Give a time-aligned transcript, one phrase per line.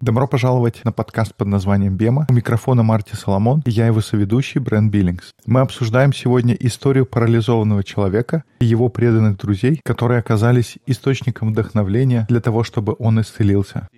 [0.00, 2.26] Добро пожаловать на подкаст под названием «Бема».
[2.28, 5.32] У микрофона Марти Соломон, и я его соведущий Брэн Биллингс.
[5.46, 12.40] Мы обсуждаем сегодня историю парализованного человека и его преданных друзей, которые оказались источником вдохновления для
[12.40, 13.88] того, чтобы он исцелился.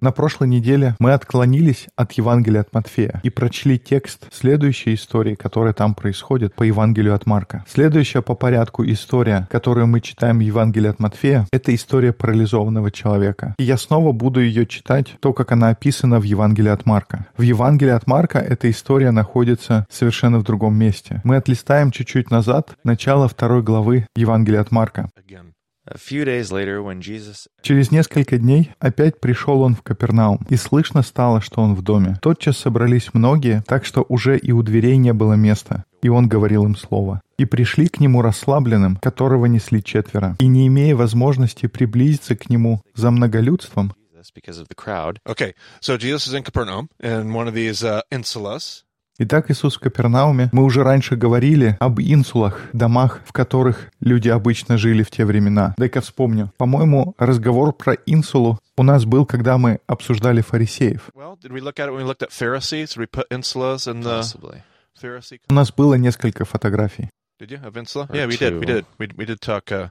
[0.00, 5.72] На прошлой неделе мы отклонились от Евангелия от Матфея и прочли текст следующей истории, которая
[5.72, 7.64] там происходит по Евангелию от Марка.
[7.68, 13.54] Следующая по порядку история, которую мы читаем в Евангелии от Матфея, это история парализованного человека.
[13.58, 17.26] И я снова буду ее читать, то, как она описана в Евангелии от Марка.
[17.36, 21.20] В Евангелии от Марка эта история находится совершенно в другом месте.
[21.24, 25.08] Мы отлистаем чуть-чуть назад, начало второй главы Евангелия от Марка.
[25.16, 25.51] Again.
[25.84, 30.56] A few days later, when Jesus Через несколько дней опять пришел он в Капернаум, и
[30.56, 32.18] слышно стало, что он в доме.
[32.22, 36.64] Тотчас собрались многие, так что уже и у дверей не было места, и он говорил
[36.64, 37.20] им слово.
[37.36, 42.80] И пришли к нему расслабленным, которого несли четверо, и не имея возможности приблизиться к нему
[42.94, 45.18] за многолюдством, Jesus, because of the crowd.
[45.26, 48.84] Okay, so Jesus is in Capernaum in one of these uh, insulas.
[49.18, 50.48] Итак, Иисус в Капернауме.
[50.52, 55.74] Мы уже раньше говорили об инсулах, домах, в которых люди обычно жили в те времена.
[55.76, 56.50] Дай-ка вспомню.
[56.56, 61.10] По-моему, разговор про инсулу у нас был, когда мы обсуждали фарисеев.
[65.48, 67.10] У нас было несколько фотографий.
[67.38, 68.08] Did you of insula?
[68.12, 68.58] Yeah, we did.
[68.58, 68.84] We did.
[68.98, 69.72] We we did talk.
[69.72, 69.90] Uh,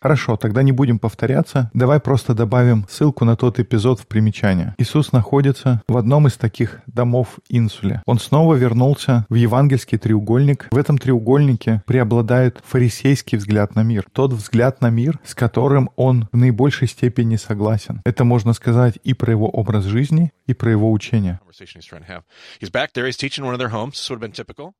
[0.00, 1.70] Хорошо, тогда не будем повторяться.
[1.72, 4.74] Давай просто добавим ссылку на тот эпизод в примечание.
[4.76, 8.02] Иисус находится в одном из таких домов инсуле.
[8.04, 10.68] Он снова вернулся в евангельский треугольник.
[10.70, 14.04] В этом треугольнике преобладает фарисейский взгляд на мир.
[14.12, 18.02] Тот взгляд на мир, с которым он в наибольшей степени согласен.
[18.04, 21.40] Это можно сказать и про его образ жизни, и про его учение.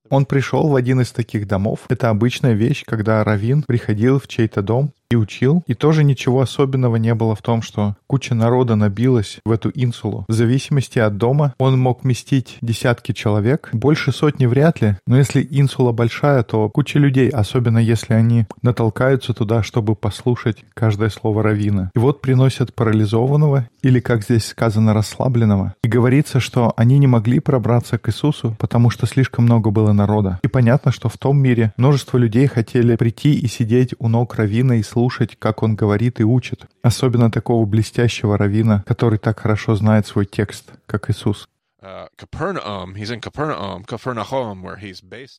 [0.08, 1.80] Он пришел в один из таких домов.
[1.88, 5.64] Это обычная вещь, когда раввин приходил в чей-то дом и учил.
[5.66, 10.24] И тоже ничего особенного не было в том, что куча народа набилась в эту инсулу.
[10.28, 13.70] В зависимости от дома он мог вместить десятки человек.
[13.72, 14.96] Больше сотни вряд ли.
[15.06, 21.10] Но если инсула большая, то куча людей, особенно если они натолкаются туда, чтобы послушать каждое
[21.10, 21.90] слово раввина.
[21.96, 25.74] И вот приносят парализованного, или, как здесь сказано, расслабленного.
[25.82, 30.38] И говорится, что они не могли пробраться к Иисусу, потому что слишком много было народа.
[30.44, 34.76] И понятно, что в том мире множество людей хотели прийти и сидеть у ног равина
[34.76, 34.99] и слушать,
[35.38, 36.66] как он говорит и учит.
[36.82, 41.48] Особенно такого блестящего равина, который так хорошо знает свой текст, как Иисус.
[41.82, 42.08] Uh.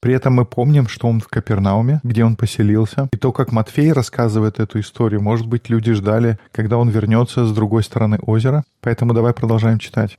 [0.01, 3.09] При этом мы помним, что он в Капернауме, где он поселился.
[3.13, 7.53] И то, как Матфей рассказывает эту историю, может быть, люди ждали, когда он вернется с
[7.53, 8.63] другой стороны озера.
[8.81, 10.17] Поэтому давай продолжаем читать.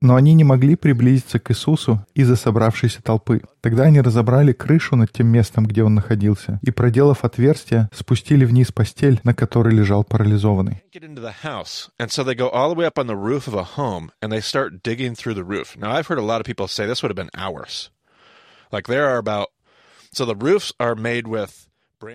[0.00, 3.42] Но они не могли приблизиться к Иисусу из-за собравшейся толпы.
[3.60, 8.72] Тогда они разобрали крышу над тем местом, где он находился, и, проделав отверстие, спустили вниз
[8.72, 10.82] постель, на которой лежал парализованный.
[20.14, 21.68] so the roofs are made with.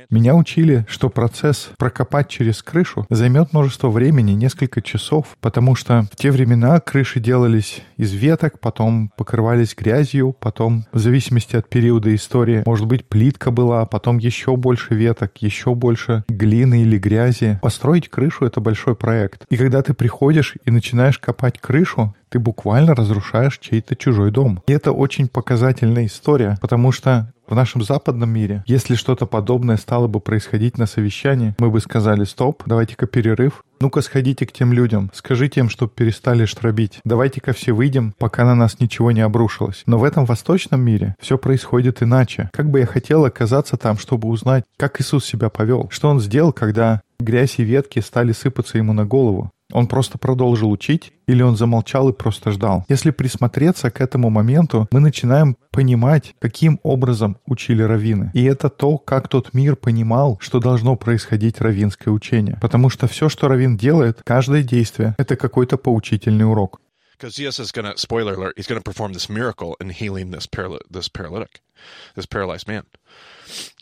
[0.10, 6.16] Меня учили, что процесс прокопать через крышу займет множество времени, несколько часов, потому что в
[6.16, 12.64] те времена крыши делались из веток, потом покрывались грязью, потом, в зависимости от периода истории,
[12.66, 17.60] может быть, плитка была, а потом еще больше веток, еще больше глины или грязи.
[17.62, 19.46] Построить крышу— это большой проект.
[19.50, 24.62] И когда ты приходишь и начинаешь копать крышу, ты буквально разрушаешь чей-то чужой дом.
[24.68, 30.08] И это очень показательная история, потому что в нашем западном мире, если что-то подобное стало
[30.08, 35.10] бы происходить на совещании, мы бы сказали, стоп, давайте-ка перерыв, ну-ка сходите к тем людям,
[35.14, 37.00] скажите им, чтобы перестали штробить.
[37.06, 39.84] Давайте-ка все выйдем, пока на нас ничего не обрушилось.
[39.86, 42.50] Но в этом восточном мире все происходит иначе.
[42.54, 46.54] Как бы я хотел оказаться там, чтобы узнать, как Иисус себя повел, что Он сделал,
[46.54, 49.52] когда грязь и ветки стали сыпаться ему на голову.
[49.72, 52.86] Он просто продолжил учить или он замолчал и просто ждал?
[52.90, 58.32] Если присмотреться к этому моменту, мы начинаем понимать, каким образом учили раввины.
[58.34, 62.58] И это то, как тот мир понимал, что должно происходить раввинское учение.
[62.62, 66.82] Потому что все, что раввин делает, каждое действие— это какой-то поучительный урок.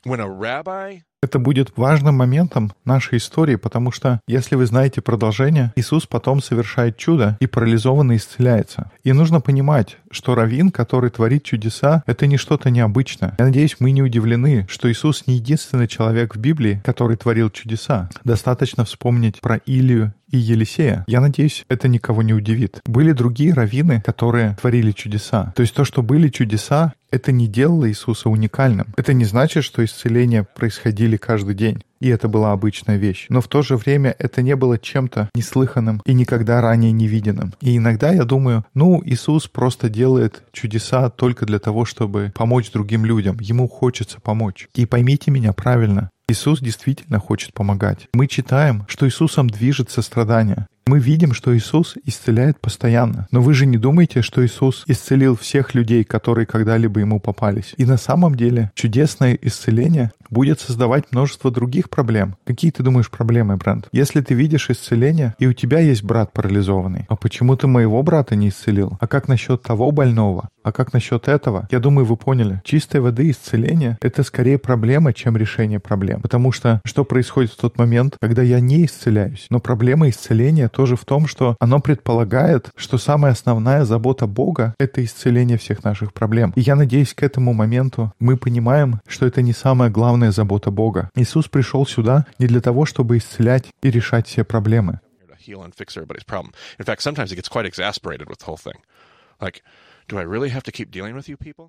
[0.06, 5.74] When a rabbi Это будет важным моментом нашей истории, потому что, если вы знаете продолжение,
[5.76, 8.92] Иисус потом совершает чудо, и парализованный исцеляется.
[9.04, 13.36] И нужно понимать, что раввин, который творит чудеса, это не что-то необычное.
[13.40, 18.10] Я надеюсь, мы не удивлены, что Иисус не единственный человек в Библии, который творил чудеса.
[18.24, 21.06] Достаточно вспомнить про Илию и Елисея.
[21.08, 22.82] Я надеюсь, это никого не удивит.
[22.86, 25.54] Были другие раввины, которые творили чудеса.
[25.56, 28.88] То есть то, что были чудеса, это не делало Иисуса уникальным.
[28.98, 31.82] Это не значит, что исцеления происходили каждый день.
[32.00, 33.26] И это была обычная вещь.
[33.30, 37.54] Но в то же время это не было чем-то неслыханным и никогда ранее не виденным.
[37.62, 43.06] И иногда я думаю, ну, Иисус просто делает чудеса только для того, чтобы помочь другим
[43.06, 43.38] людям.
[43.40, 44.68] Ему хочется помочь.
[44.76, 46.10] И поймите меня правильно.
[46.30, 48.10] Иисус действительно хочет помогать.
[48.14, 50.68] Мы читаем, что Иисусом движет сострадание.
[50.88, 53.28] Мы видим, что Иисус исцеляет постоянно.
[53.32, 57.74] Но вы же не думаете, что Иисус исцелил всех людей, которые когда-либо ему попались.
[57.76, 62.38] И на самом деле чудесное исцеление будет создавать множество других проблем.
[62.46, 63.90] Какие ты думаешь проблемы, Брент?
[63.92, 68.36] Если ты видишь исцеление, и у тебя есть брат парализованный, а почему ты моего брата
[68.36, 68.98] не исцелил?
[69.00, 70.50] А как насчет того больного?
[70.64, 71.68] А как насчет этого?
[71.72, 72.62] Я думаю, вы поняли.
[72.66, 76.22] Чистой воды исцеление— это скорее проблема, чем решение проблем.
[76.22, 79.48] Потому что что происходит в тот момент, когда я не исцеляюсь?
[79.50, 85.04] Но проблема исцеления тоже в том, что оно предполагает, что самая основная забота Бога— это
[85.04, 86.54] исцеление всех наших проблем.
[86.56, 91.10] И я надеюсь, к этому моменту мы понимаем, что это не главное главная забота Бога.
[91.16, 95.00] Иисус пришел сюда не для того, чтобы исцелять и решать все проблемы.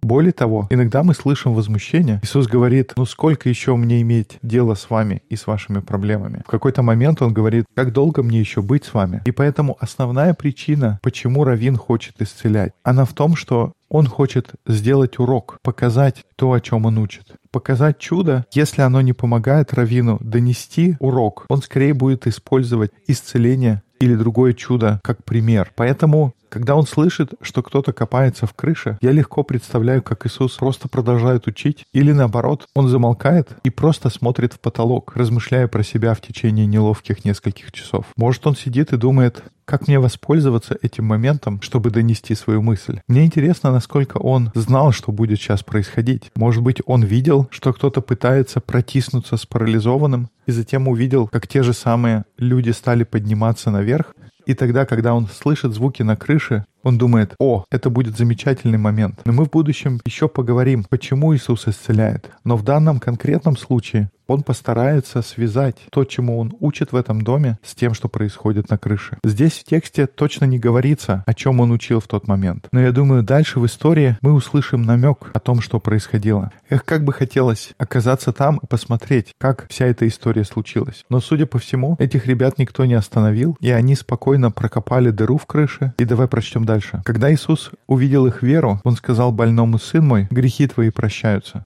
[0.02, 2.20] Более того, иногда мы слышим возмущение.
[2.22, 6.42] Иисус говорит, ну сколько еще мне иметь дело с вами и с вашими проблемами?
[6.46, 9.22] В какой-то момент Он говорит, как долго мне еще быть с вами?
[9.24, 15.18] И поэтому основная причина, почему Равин хочет исцелять, она в том, что он хочет сделать
[15.18, 17.34] урок, показать то, о чем он учит.
[17.50, 24.14] Показать чудо, если оно не помогает Равину донести урок, он скорее будет использовать исцеление или
[24.14, 25.72] другое чудо как пример.
[25.74, 30.88] Поэтому когда он слышит, что кто-то копается в крыше, я легко представляю, как Иисус просто
[30.88, 36.20] продолжает учить, или наоборот, он замолкает и просто смотрит в потолок, размышляя про себя в
[36.20, 38.06] течение неловких нескольких часов.
[38.16, 43.00] Может, он сидит и думает, как мне воспользоваться этим моментом, чтобы донести свою мысль.
[43.06, 46.30] Мне интересно, насколько он знал, что будет сейчас происходить.
[46.34, 51.62] Может быть, он видел, что кто-то пытается протиснуться с парализованным, и затем увидел, как те
[51.62, 54.14] же самые люди стали подниматься наверх,
[54.48, 59.20] и тогда, когда он слышит звуки на крыше, он думает, о, это будет замечательный момент.
[59.24, 62.30] Но мы в будущем еще поговорим, почему Иисус исцеляет.
[62.44, 67.58] Но в данном конкретном случае он постарается связать то, чему он учит в этом доме,
[67.64, 69.16] с тем, что происходит на крыше.
[69.24, 72.68] Здесь в тексте точно не говорится, о чем он учил в тот момент.
[72.70, 76.52] Но я думаю, дальше в истории мы услышим намек о том, что происходило.
[76.68, 81.04] Эх, как бы хотелось оказаться там и посмотреть, как вся эта история случилась.
[81.08, 85.46] Но, судя по всему, этих ребят никто не остановил, и они спокойно прокопали дыру в
[85.46, 85.94] крыше.
[85.98, 86.77] И давай прочтем дальше.
[87.04, 91.64] Когда Иисус увидел их веру, он сказал больному, «Сын мой, грехи твои прощаются».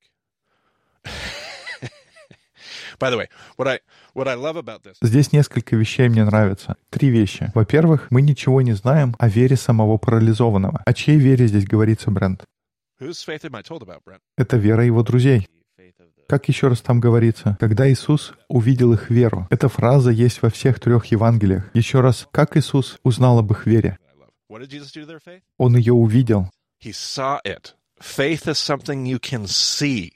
[5.02, 6.76] Здесь несколько вещей мне нравятся.
[6.90, 7.50] Три вещи.
[7.54, 10.82] Во-первых, мы ничего не знаем о вере самого парализованного.
[10.84, 12.44] О чьей вере здесь говорится, Брент?
[14.36, 15.48] Это вера его друзей.
[16.28, 17.56] Как еще раз там говорится?
[17.60, 19.46] Когда Иисус увидел их веру.
[19.50, 21.68] Эта фраза есть во всех трех Евангелиях.
[21.74, 23.98] Еще раз, как Иисус узнал об их вере?
[25.58, 26.50] Он ее увидел.
[28.02, 30.12] Faith is something you can see.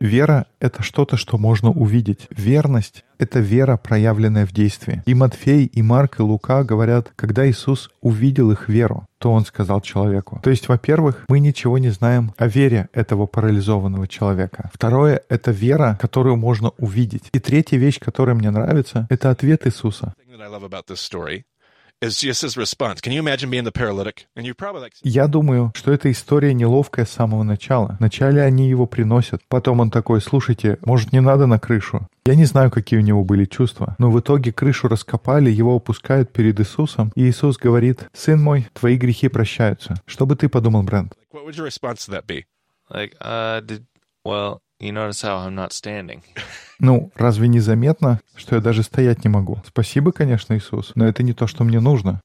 [0.00, 2.26] Вера— это что-то, что можно увидеть.
[2.30, 5.02] Верность— это вера, проявленная в действии.
[5.06, 9.80] И Матфей, и Марк, и Лука говорят, когда Иисус увидел их веру, то Он сказал
[9.80, 10.40] человеку.
[10.42, 14.70] То есть, во-первых, мы ничего не знаем о вере этого парализованного человека.
[14.72, 17.28] Второе— это вера, которую можно увидеть.
[17.32, 20.12] И третья вещь, которая мне нравится, это ответ Иисуса.
[25.02, 27.96] Я думаю, что эта история неловкая с самого начала.
[27.98, 32.08] Вначале они его приносят, потом он такой, слушайте, может не надо на крышу?
[32.26, 36.32] Я не знаю, какие у него были чувства, но в итоге крышу раскопали, его опускают
[36.32, 39.94] перед Иисусом, и Иисус говорит, «Сын мой, твои грехи прощаются».
[40.06, 41.14] Что бы ты подумал, Брент?
[42.90, 43.84] Like, uh, did,
[44.24, 44.63] well.
[46.80, 49.62] Ну, разве не заметно, что я даже стоять не могу?
[49.66, 52.20] Спасибо, конечно, Иисус, но это не то, что мне нужно.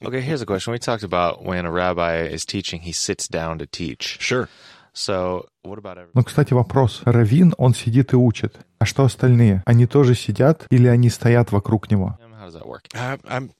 [0.00, 0.72] Okay, here's a question.
[0.72, 4.16] We talked about when a rabbi is teaching, he sits down to teach.
[4.20, 4.48] Sure.
[4.94, 6.10] So, what about every...
[6.14, 7.02] Ну, кстати, вопрос.
[7.04, 8.56] Равин, он сидит и учит.
[8.78, 9.62] А что остальные?
[9.66, 12.16] Они тоже сидят или они стоят вокруг него?
[12.40, 12.84] How does that work?
[12.94, 13.50] Uh, I'm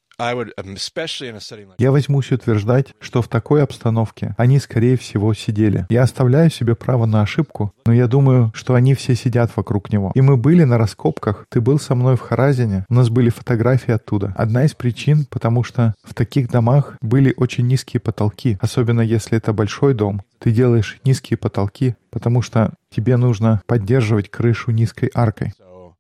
[1.78, 5.86] Я возьмусь утверждать, что в такой обстановке они, скорее всего, сидели.
[5.90, 10.10] Я оставляю себе право на ошибку, но я думаю, что они все сидят вокруг него.
[10.16, 13.92] И мы были на раскопках, ты был со мной в Харазине, у нас были фотографии
[13.92, 14.34] оттуда.
[14.36, 19.52] Одна из причин, потому что в таких домах были очень низкие потолки, особенно если это
[19.52, 20.22] большой дом.
[20.40, 25.52] Ты делаешь низкие потолки, потому что тебе нужно поддерживать крышу низкой аркой.
[25.56, 25.94] You're usually s- you-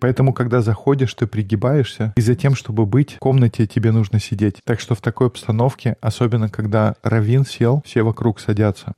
[0.00, 4.56] Поэтому, когда заходишь, ты пригибаешься, и за тем, чтобы быть в комнате, тебе нужно сидеть.
[4.64, 8.94] Так что в такой обстановке, особенно когда Равин сел, все вокруг садятся.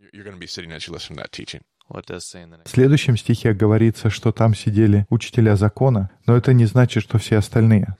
[1.90, 7.38] В следующем стихе говорится, что там сидели учителя закона, но это не значит, что все
[7.38, 7.96] остальные.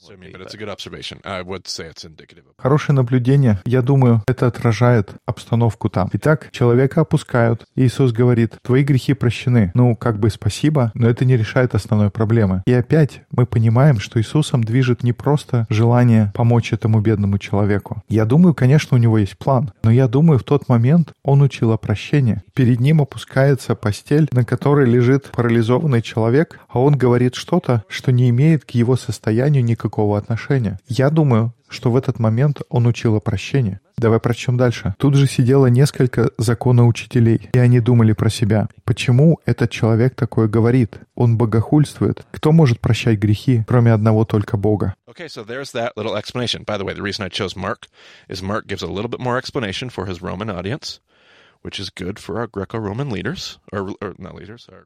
[2.59, 6.09] Хорошее наблюдение, я думаю, это отражает обстановку там.
[6.13, 7.67] Итак, человека опускают.
[7.75, 9.73] и Иисус говорит, твои грехи прощены.
[9.75, 12.63] Ну, как бы спасибо, но это не решает основной проблемы.
[12.67, 18.03] И опять мы понимаем, что Иисусом движет не просто желание помочь этому бедному человеку.
[18.09, 21.73] Я думаю, конечно, у него есть план, но я думаю, в тот момент он учил
[21.73, 22.43] о прощении.
[22.55, 28.31] Перед ним опускается постель, на которой лежит парализованный человек, а он говорит что-то, что не
[28.31, 30.79] имеет к его состоянию никакого отношения.
[30.87, 33.79] Я думаю, что в этот момент он учил о прощении.
[33.97, 34.95] Давай прочтем дальше.
[34.99, 38.69] Тут же сидело несколько законоучителей, и они думали про себя.
[38.85, 40.99] Почему этот человек такое говорит?
[41.15, 42.25] Он богохульствует.
[42.33, 44.95] Кто может прощать грехи, кроме одного только Бога?
[45.07, 45.45] Okay, so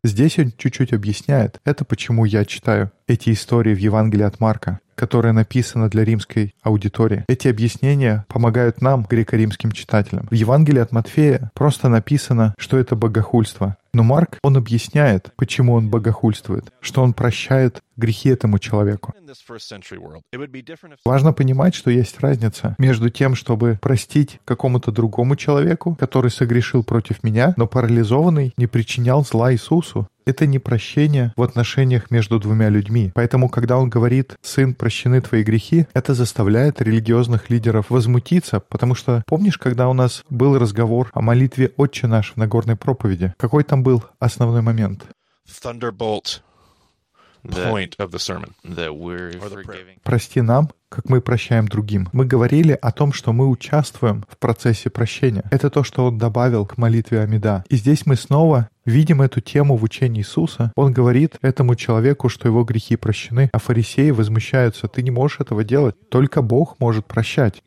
[0.03, 1.61] Здесь он чуть-чуть объясняет.
[1.65, 7.25] Это почему я читаю эти истории в Евангелии от Марка, которая написана для римской аудитории.
[7.29, 10.27] Эти объяснения помогают нам, греко-римским читателям.
[10.31, 13.77] В Евангелии от Матфея просто написано, что это богохульство.
[13.95, 19.15] Но Марк, он объясняет, почему он богохульствует, что он прощает грехи этому человеку.
[21.05, 27.23] Важно понимать, что есть разница между тем, чтобы простить какому-то другому человеку, который согрешил против
[27.23, 30.09] меня, но парализованный не причинял зла Иисусу.
[30.27, 33.13] Это не прощение в отношениях между двумя людьми.
[33.15, 39.23] Поэтому, когда он говорит «Сын, прощены твои грехи», это заставляет религиозных лидеров возмутиться, потому что
[39.27, 43.35] помнишь, когда у нас был разговор о молитве «Отче наш» в Нагорной проповеди?
[43.39, 45.05] Какой там был основной момент?
[45.47, 46.41] thunderbolt
[47.51, 48.55] point of the sermon.
[48.65, 49.99] that we're forgiving.
[50.03, 52.09] прости нам, как мы прощаем другим.
[52.13, 55.45] Мы говорили о том, что мы участвуем в процессе прощения.
[55.51, 57.65] Это то, что он добавил к молитве Амида.
[57.69, 60.73] И здесь мы снова видим эту тему в учении Иисуса.
[60.77, 64.89] Он говорит этому человеку, что его грехи прощены, а фарисеи возмущаются.
[64.89, 65.97] Ты не можешь этого делать.
[66.11, 67.63] Только Бог может прощать.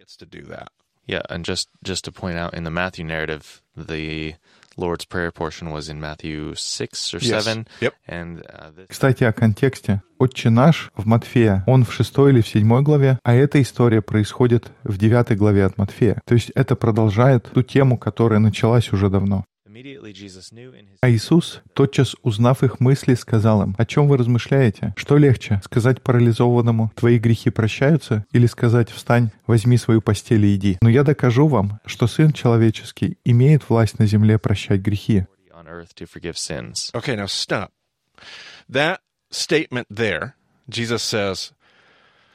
[1.07, 4.35] Yeah, and just just to point out, in the Matthew narrative, the
[4.77, 7.43] Lord's Prayer portion was in Matthew six or Yes.
[7.43, 7.93] seven, Yep.
[8.07, 10.01] and uh, this, Кстати, о контексте.
[10.19, 14.71] «Отче наш» в Матфея, он в шестой или в седьмой главе, а эта история происходит
[14.83, 16.21] в девятой главе от Матфея.
[16.25, 19.45] То есть это продолжает ту тему, которая началась уже давно.
[21.01, 24.93] А Иисус, тотчас узнав их мысли, сказал им, «О чем вы размышляете?
[24.95, 30.77] Что легче, сказать парализованному, твои грехи прощаются, или сказать, встань, возьми свою постель и иди?
[30.81, 35.25] Но я докажу вам, что Сын Человеческий имеет власть на земле прощать грехи».
[35.57, 36.91] on earth to forgive sins.
[36.93, 37.71] Okay, now stop.
[38.69, 40.35] That statement there,
[40.69, 41.51] Jesus says,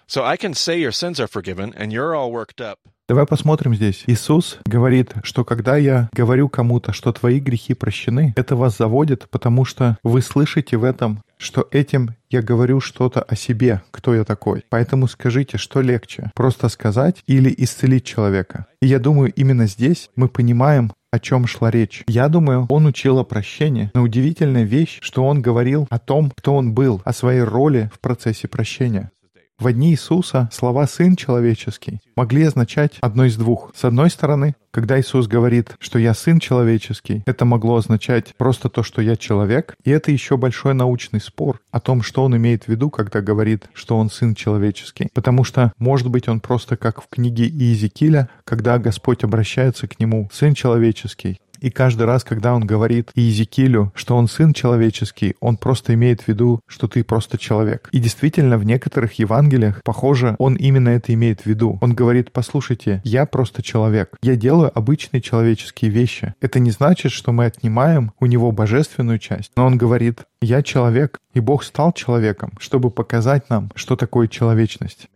[0.06, 2.80] So I can say your sins are forgiven, and you're all worked up.
[3.09, 4.04] Давай посмотрим здесь.
[4.06, 9.64] Иисус говорит, что когда я говорю кому-то, что твои грехи прощены, это вас заводит, потому
[9.64, 14.64] что вы слышите в этом, что этим я говорю что-то о себе, кто я такой.
[14.71, 18.66] Поэтому скажите, что легче, просто сказать или исцелить человека.
[18.80, 22.04] И я думаю, именно здесь мы понимаем, о чем шла речь.
[22.06, 26.54] Я думаю, он учил о прощении, но удивительная вещь, что он говорил о том, кто
[26.54, 29.11] он был, о своей роли в процессе прощения.
[29.59, 33.71] В дни Иисуса слова «сын человеческий» могли означать одно из двух.
[33.76, 38.82] С одной стороны, когда Иисус говорит, что «я сын человеческий», это могло означать просто то,
[38.82, 42.68] что я человек, и это еще большой научный спор о том, что он имеет в
[42.68, 45.09] виду, когда говорит, что он сын человеческий.
[45.14, 50.28] Потому что, может быть, он просто как в книге Иезекииля, когда Господь обращается к нему
[50.32, 55.95] «сын человеческий», и каждый раз, когда он говорит Иезекиилю, что он сын человеческий, он просто
[55.95, 57.88] имеет в виду, что ты просто человек.
[57.92, 61.78] И действительно, в некоторых Евангелиях, похоже, он именно это имеет в виду.
[61.81, 64.16] Он говорит, послушайте, я просто человек.
[64.23, 66.35] Я делаю обычные человеческие вещи.
[66.40, 69.52] Это не значит, что мы отнимаем у него божественную часть.
[69.57, 75.09] Но он говорит, я человек, и Бог стал человеком, чтобы показать нам, что такое человечность.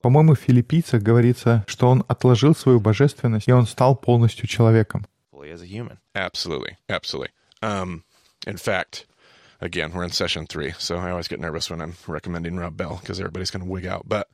[0.00, 5.04] По-моему, в филиппийцах говорится, что он отложил свою божественность, и он стал полностью человеком.
[5.50, 5.98] As a human.
[6.14, 7.30] Absolutely, absolutely.
[7.62, 8.04] Um,
[8.46, 9.06] in fact,
[9.60, 12.98] again, we're in session three, so I always get nervous when I'm recommending Rob Bell
[13.00, 14.08] because everybody's going to wig out.
[14.08, 14.28] But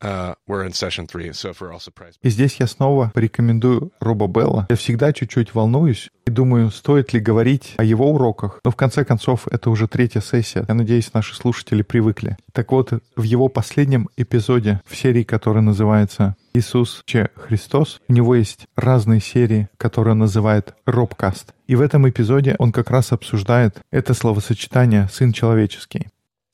[0.00, 4.28] we're in session three, so if we're all surprised, И здесь я снова порекомендую Роба
[4.28, 4.66] Белла.
[4.70, 8.60] Я всегда чуть-чуть волнуюсь и думаю, стоит ли говорить о его уроках.
[8.64, 10.64] Но в конце концов, это уже третья сессия.
[10.68, 12.36] Я надеюсь, наши слушатели привыкли.
[12.52, 18.00] Так вот, в его последнем эпизоде в серии, которая называется Иисус Че Христос.
[18.08, 21.54] У него есть разные серии, которые он называет «Робкаст».
[21.66, 26.08] И в этом эпизоде он как раз обсуждает это словосочетание «сын человеческий».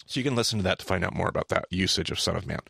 [0.06, 2.36] So you can listen to that to find out more about that usage of Son
[2.36, 2.60] of Man.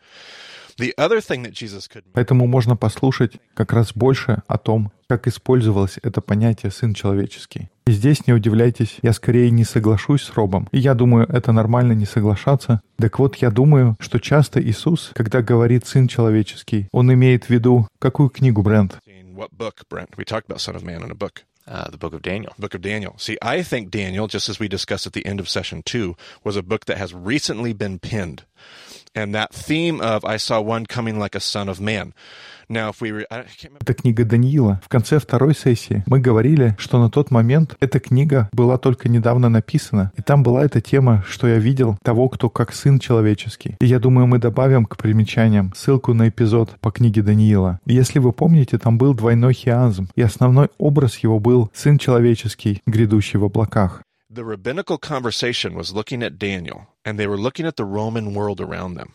[0.79, 5.29] The other thing that Jesus could Поэтому можно послушать как раз больше о том, как
[5.29, 7.69] использовалось это понятие «сын человеческий».
[7.87, 10.69] И здесь не удивляйтесь, я скорее не соглашусь с Робом.
[10.73, 12.81] И я думаю, это нормально не соглашаться.
[12.97, 17.87] Так вот, я думаю, что часто Иисус, когда говорит «сын человеческий», он имеет в виду
[17.99, 18.99] какую книгу, Брент?
[19.35, 20.17] in what book, Brent?
[20.17, 21.45] We talked about Son of Man in a book.
[21.67, 22.53] Uh, the book of Daniel.
[22.59, 23.15] Book of Daniel.
[23.19, 26.15] See, I think Daniel, just as we discussed at the end of session two,
[26.45, 28.45] was a book that has recently been pinned.
[29.15, 32.13] And that theme of I saw one coming like a son of man.
[32.69, 33.83] Now, if we re- I can't remember.
[33.83, 34.81] Это книга Даниила.
[34.85, 39.49] В конце второй сессии мы говорили, что на тот момент эта книга была только недавно
[39.49, 40.13] написана.
[40.17, 43.77] И там была эта тема, что я видел того, кто как сын человеческий.
[43.81, 47.81] И я думаю, мы добавим к примечаниям ссылку на эпизод по книге Даниила.
[47.87, 50.09] Если вы помните, там был двойной хиазм.
[50.17, 54.03] И основной образ его был сын человеческий, грядущий в облаках.
[54.35, 58.61] The rabbinical conversation was looking at Daniel, and they were looking at the Roman world
[58.61, 59.11] around them.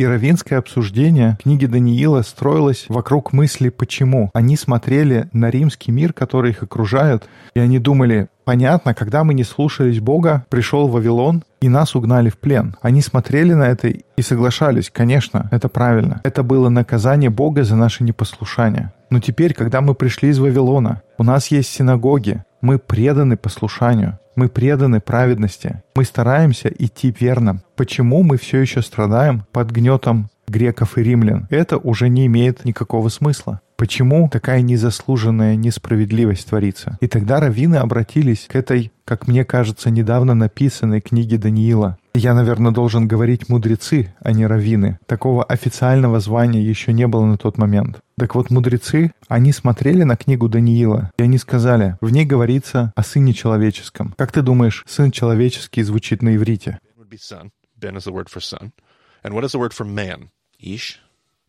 [0.00, 4.30] И раввинское обсуждение книги Даниила строилось вокруг мысли «почему?».
[4.34, 9.44] Они смотрели на римский мир, который их окружает, и они думали, понятно, когда мы не
[9.44, 12.74] слушались Бога, пришел Вавилон, и нас угнали в плен.
[12.82, 16.20] Они смотрели на это и соглашались, конечно, это правильно.
[16.24, 18.92] Это было наказание Бога за наше непослушание.
[19.10, 24.48] Но теперь, когда мы пришли из Вавилона, у нас есть синагоги, мы преданы послушанию, мы
[24.48, 27.62] преданы праведности, мы стараемся идти верно.
[27.76, 31.46] Почему мы все еще страдаем под гнетом греков и римлян?
[31.50, 33.60] Это уже не имеет никакого смысла.
[33.76, 36.98] Почему такая незаслуженная несправедливость творится?
[37.00, 41.96] И тогда раввины обратились к этой, как мне кажется, недавно написанной книге Даниила.
[42.14, 44.98] Я, наверное, должен говорить мудрецы, а не раввины.
[45.06, 48.00] Такого официального звания еще не было на тот момент.
[48.18, 53.02] Так вот, мудрецы, они смотрели на книгу Даниила, и они сказали, в ней говорится о
[53.02, 54.14] Сыне Человеческом.
[54.18, 56.80] Как ты думаешь, Сын Человеческий звучит на иврите?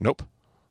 [0.02, 0.24] Nope.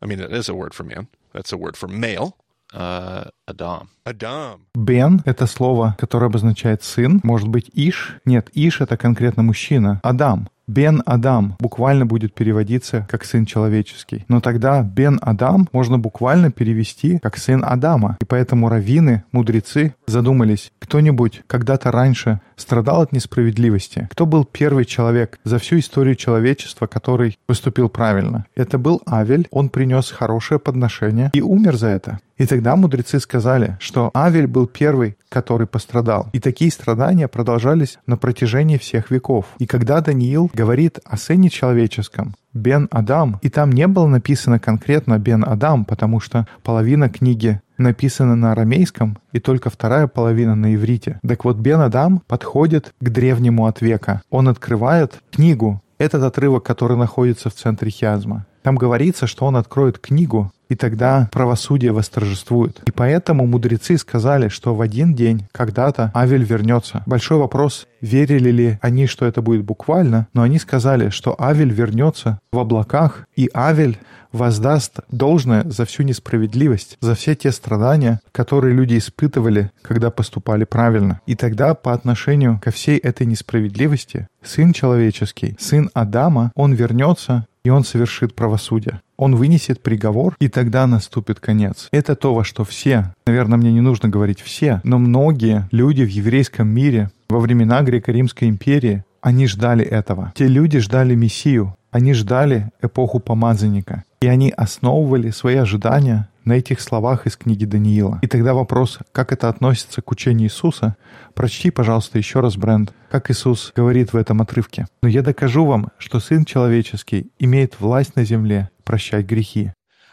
[0.02, 1.06] I mean, it is a word for man.
[1.32, 2.34] That's a word for male.
[2.72, 3.88] Uh, Adam.
[4.04, 4.60] Adam.
[4.74, 7.20] Бен— это слово, которое обозначает «сын».
[7.24, 8.20] Может быть, Иш?
[8.24, 10.00] Нет, Иш— это конкретно мужчина.
[10.04, 10.48] Адам.
[10.70, 14.24] Бен Адам буквально будет переводиться как сын человеческий.
[14.28, 18.18] Но тогда Бен Адам можно буквально перевести как сын Адама.
[18.20, 24.08] И поэтому раввины, мудрецы задумались, кто-нибудь когда-то раньше страдал от несправедливости?
[24.12, 28.46] Кто был первый человек за всю историю человечества, который поступил правильно?
[28.54, 32.20] Это был Авель, он принес хорошее подношение и умер за это.
[32.40, 36.30] И тогда мудрецы сказали, что Авель был первый, который пострадал.
[36.32, 39.44] И такие страдания продолжались на протяжении всех веков.
[39.58, 45.18] И когда Даниил говорит о сыне человеческом, Бен Адам, и там не было написано конкретно
[45.18, 51.18] Бен Адам, потому что половина книги написана на арамейском, и только вторая половина на иврите.
[51.26, 54.20] Так вот, Бен Адам подходит к древнему от века.
[54.28, 58.44] Он открывает книгу, этот отрывок, который находится в центре хиазма.
[58.62, 62.80] Там говорится, что он откроет книгу, и тогда правосудие восторжествует.
[62.86, 67.02] И поэтому мудрецы сказали, что в один день, когда-то, Авель вернется.
[67.06, 72.38] Большой вопрос, верили ли они, что это будет буквально, но они сказали, что Авель вернется
[72.52, 73.98] в облаках, и Авель
[74.32, 81.20] воздаст должное за всю несправедливость, за все те страдания, которые люди испытывали, когда поступали правильно.
[81.26, 87.70] И тогда по отношению ко всей этой несправедливости Сын человеческий, Сын Адама, Он вернется и
[87.70, 89.00] он совершит правосудие.
[89.20, 91.88] Он вынесет приговор, и тогда наступит конец.
[91.92, 96.08] Это то, во что все, наверное, мне не нужно говорить все, но многие люди в
[96.08, 100.32] еврейском мире во времена Греко-Римской империи, они ждали этого.
[100.34, 104.04] Те люди ждали Мессию, они ждали эпоху помазанника.
[104.22, 108.18] И они основывали свои ожидания на этих словах из книги Даниила.
[108.22, 110.96] И тогда вопрос, как это относится к учению Иисуса,
[111.34, 114.86] прочти, пожалуйста, еще раз, Бренд, как Иисус говорит в этом отрывке.
[115.02, 119.72] «Но я докажу вам, что Сын Человеческий имеет власть на земле прощать грехи».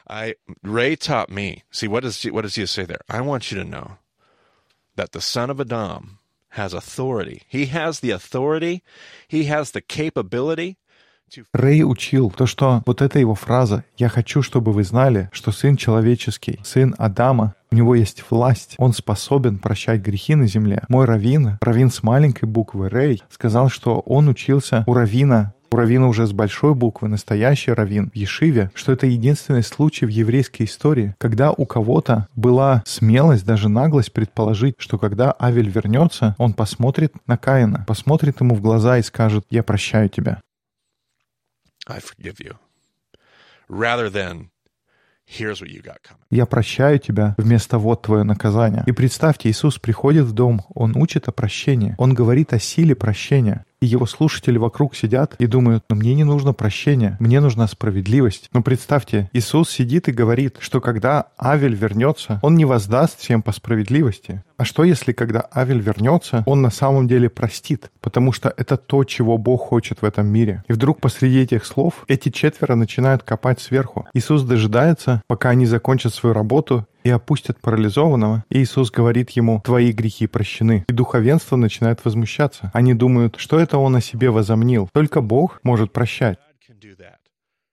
[0.10, 1.64] I Ray taught me.
[1.70, 3.02] See what does what does Jesus say there?
[3.10, 3.98] I want you to know
[4.96, 6.20] that the son of Adam
[6.52, 7.44] has authority.
[7.48, 8.84] He has the authority.
[9.28, 10.78] He has the capability
[11.54, 15.76] Рэй учил то, что вот эта его фраза «Я хочу, чтобы вы знали, что Сын
[15.76, 20.84] Человеческий, Сын Адама, у него есть власть, он способен прощать грехи на земле».
[20.88, 26.08] Мой раввин, раввин с маленькой буквы Рэй, сказал, что он учился у раввина у раввина
[26.08, 31.14] уже с большой буквы, настоящий раввин в Ешиве, что это единственный случай в еврейской истории,
[31.18, 37.38] когда у кого-то была смелость, даже наглость предположить, что когда Авель вернется, он посмотрит на
[37.38, 40.40] Каина, посмотрит ему в глаза и скажет «Я прощаю тебя».
[41.90, 42.56] I forgive you.
[43.70, 44.50] Rather than
[45.30, 46.24] Here's what you got coming.
[46.32, 48.84] Я прощаю тебя вместо вот твое наказание.
[48.88, 51.96] И представьте, Иисус приходит в дом, Он учит о прощении.
[51.98, 53.66] Он говорит о силе прощения.
[53.80, 58.50] И его слушатели вокруг сидят и думают, но мне не нужно прощение, мне нужна справедливость.
[58.52, 63.52] Но представьте, Иисус сидит и говорит, что когда Авель вернется, он не воздаст всем по
[63.52, 64.44] справедливости.
[64.58, 67.92] А что если, когда Авель вернется, он на самом деле простит?
[68.02, 70.64] Потому что это то, чего Бог хочет в этом мире.
[70.68, 74.08] И вдруг посреди этих слов эти четверо начинают копать сверху.
[74.16, 79.92] Иисус дожидается, пока они закончат свою работу, и опустят парализованного, и Иисус говорит ему, твои
[79.92, 80.86] грехи прощены.
[80.90, 82.70] И духовенство начинает возмущаться.
[82.74, 84.90] Они думают, что это он о себе возомнил.
[84.94, 86.38] Только Бог может прощать.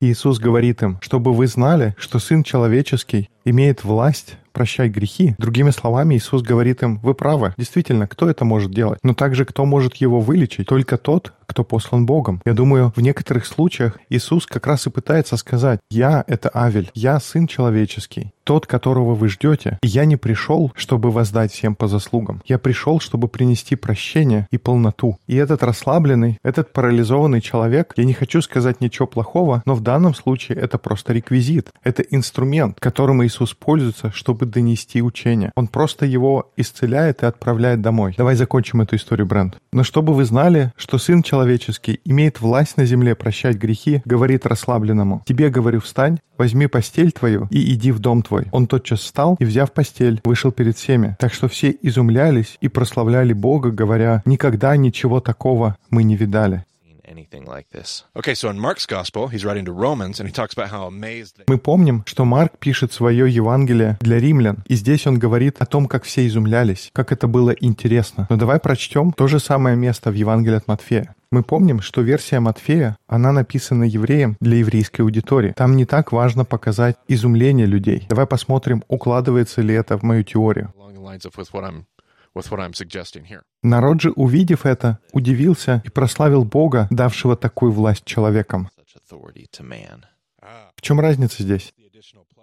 [0.01, 5.35] Иисус говорит им, чтобы вы знали, что Сын Человеческий имеет власть прощать грехи.
[5.39, 9.01] Другими словами, Иисус говорит им, вы правы, действительно, кто это может делать?
[9.03, 10.69] Но также кто может его вылечить?
[10.69, 12.41] Только тот, кто послан Богом.
[12.45, 17.21] Я думаю, в некоторых случаях Иисус как раз и пытается сказать, я— это Авель, я
[17.21, 19.79] Сын Человеческий, тот, которого вы ждете.
[19.83, 22.43] И я не пришел, чтобы воздать всем по заслугам.
[22.47, 25.19] Я пришел, чтобы принести прощение и полноту.
[25.27, 30.15] И этот расслабленный, этот парализованный человек, я не хочу сказать ничего плохого, но в данном
[30.15, 31.71] случае это просто реквизит.
[31.83, 35.53] Это инструмент, которым Иисус пользуется, чтобы донести учение.
[35.57, 38.15] Он просто его исцеляет и отправляет домой.
[38.17, 39.59] Давай закончим эту историю, Брент.
[39.73, 41.34] Но чтобы вы знали, что Сын Человеческий
[42.05, 45.23] имеет власть на земле прощать грехи, говорит расслабленному.
[45.27, 48.47] Тебе, говорю, встань, возьми постель твою и иди в дом твой.
[48.53, 51.17] Он тотчас встал и, взяв постель, вышел перед всеми.
[51.19, 56.65] Так что все изумлялись и прославляли Бога, говоря, никогда ничего такого мы не видали.
[61.47, 65.87] Мы помним, что Марк пишет свое Евангелие для римлян, и здесь он говорит о том,
[65.87, 68.27] как все изумлялись, как это было интересно.
[68.31, 71.15] Но давай прочтем то же самое место в Евангелии от Матфея.
[71.35, 75.53] Мы помним, что версия Матфея, она написана евреем для еврейской аудитории.
[75.57, 78.07] Там не так важно показать изумление людей.
[78.09, 80.73] Давай посмотрим, укладывается ли это в мою теорию.
[83.65, 88.69] Народ же, увидев это, удивился и прославил Бога, давшего такую власть человекам.
[90.77, 91.75] В чем разница здесь?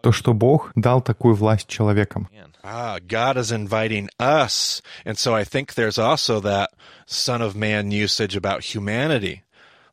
[0.02, 2.28] То, что Бог дал такую власть человекам.
[2.64, 4.82] Ah, God is inviting us.
[5.04, 6.70] And so I think there's also that
[7.08, 9.42] Son of Man usage about humanity.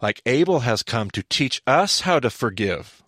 [0.02, 2.98] Like Abel has come to teach us how to forgive.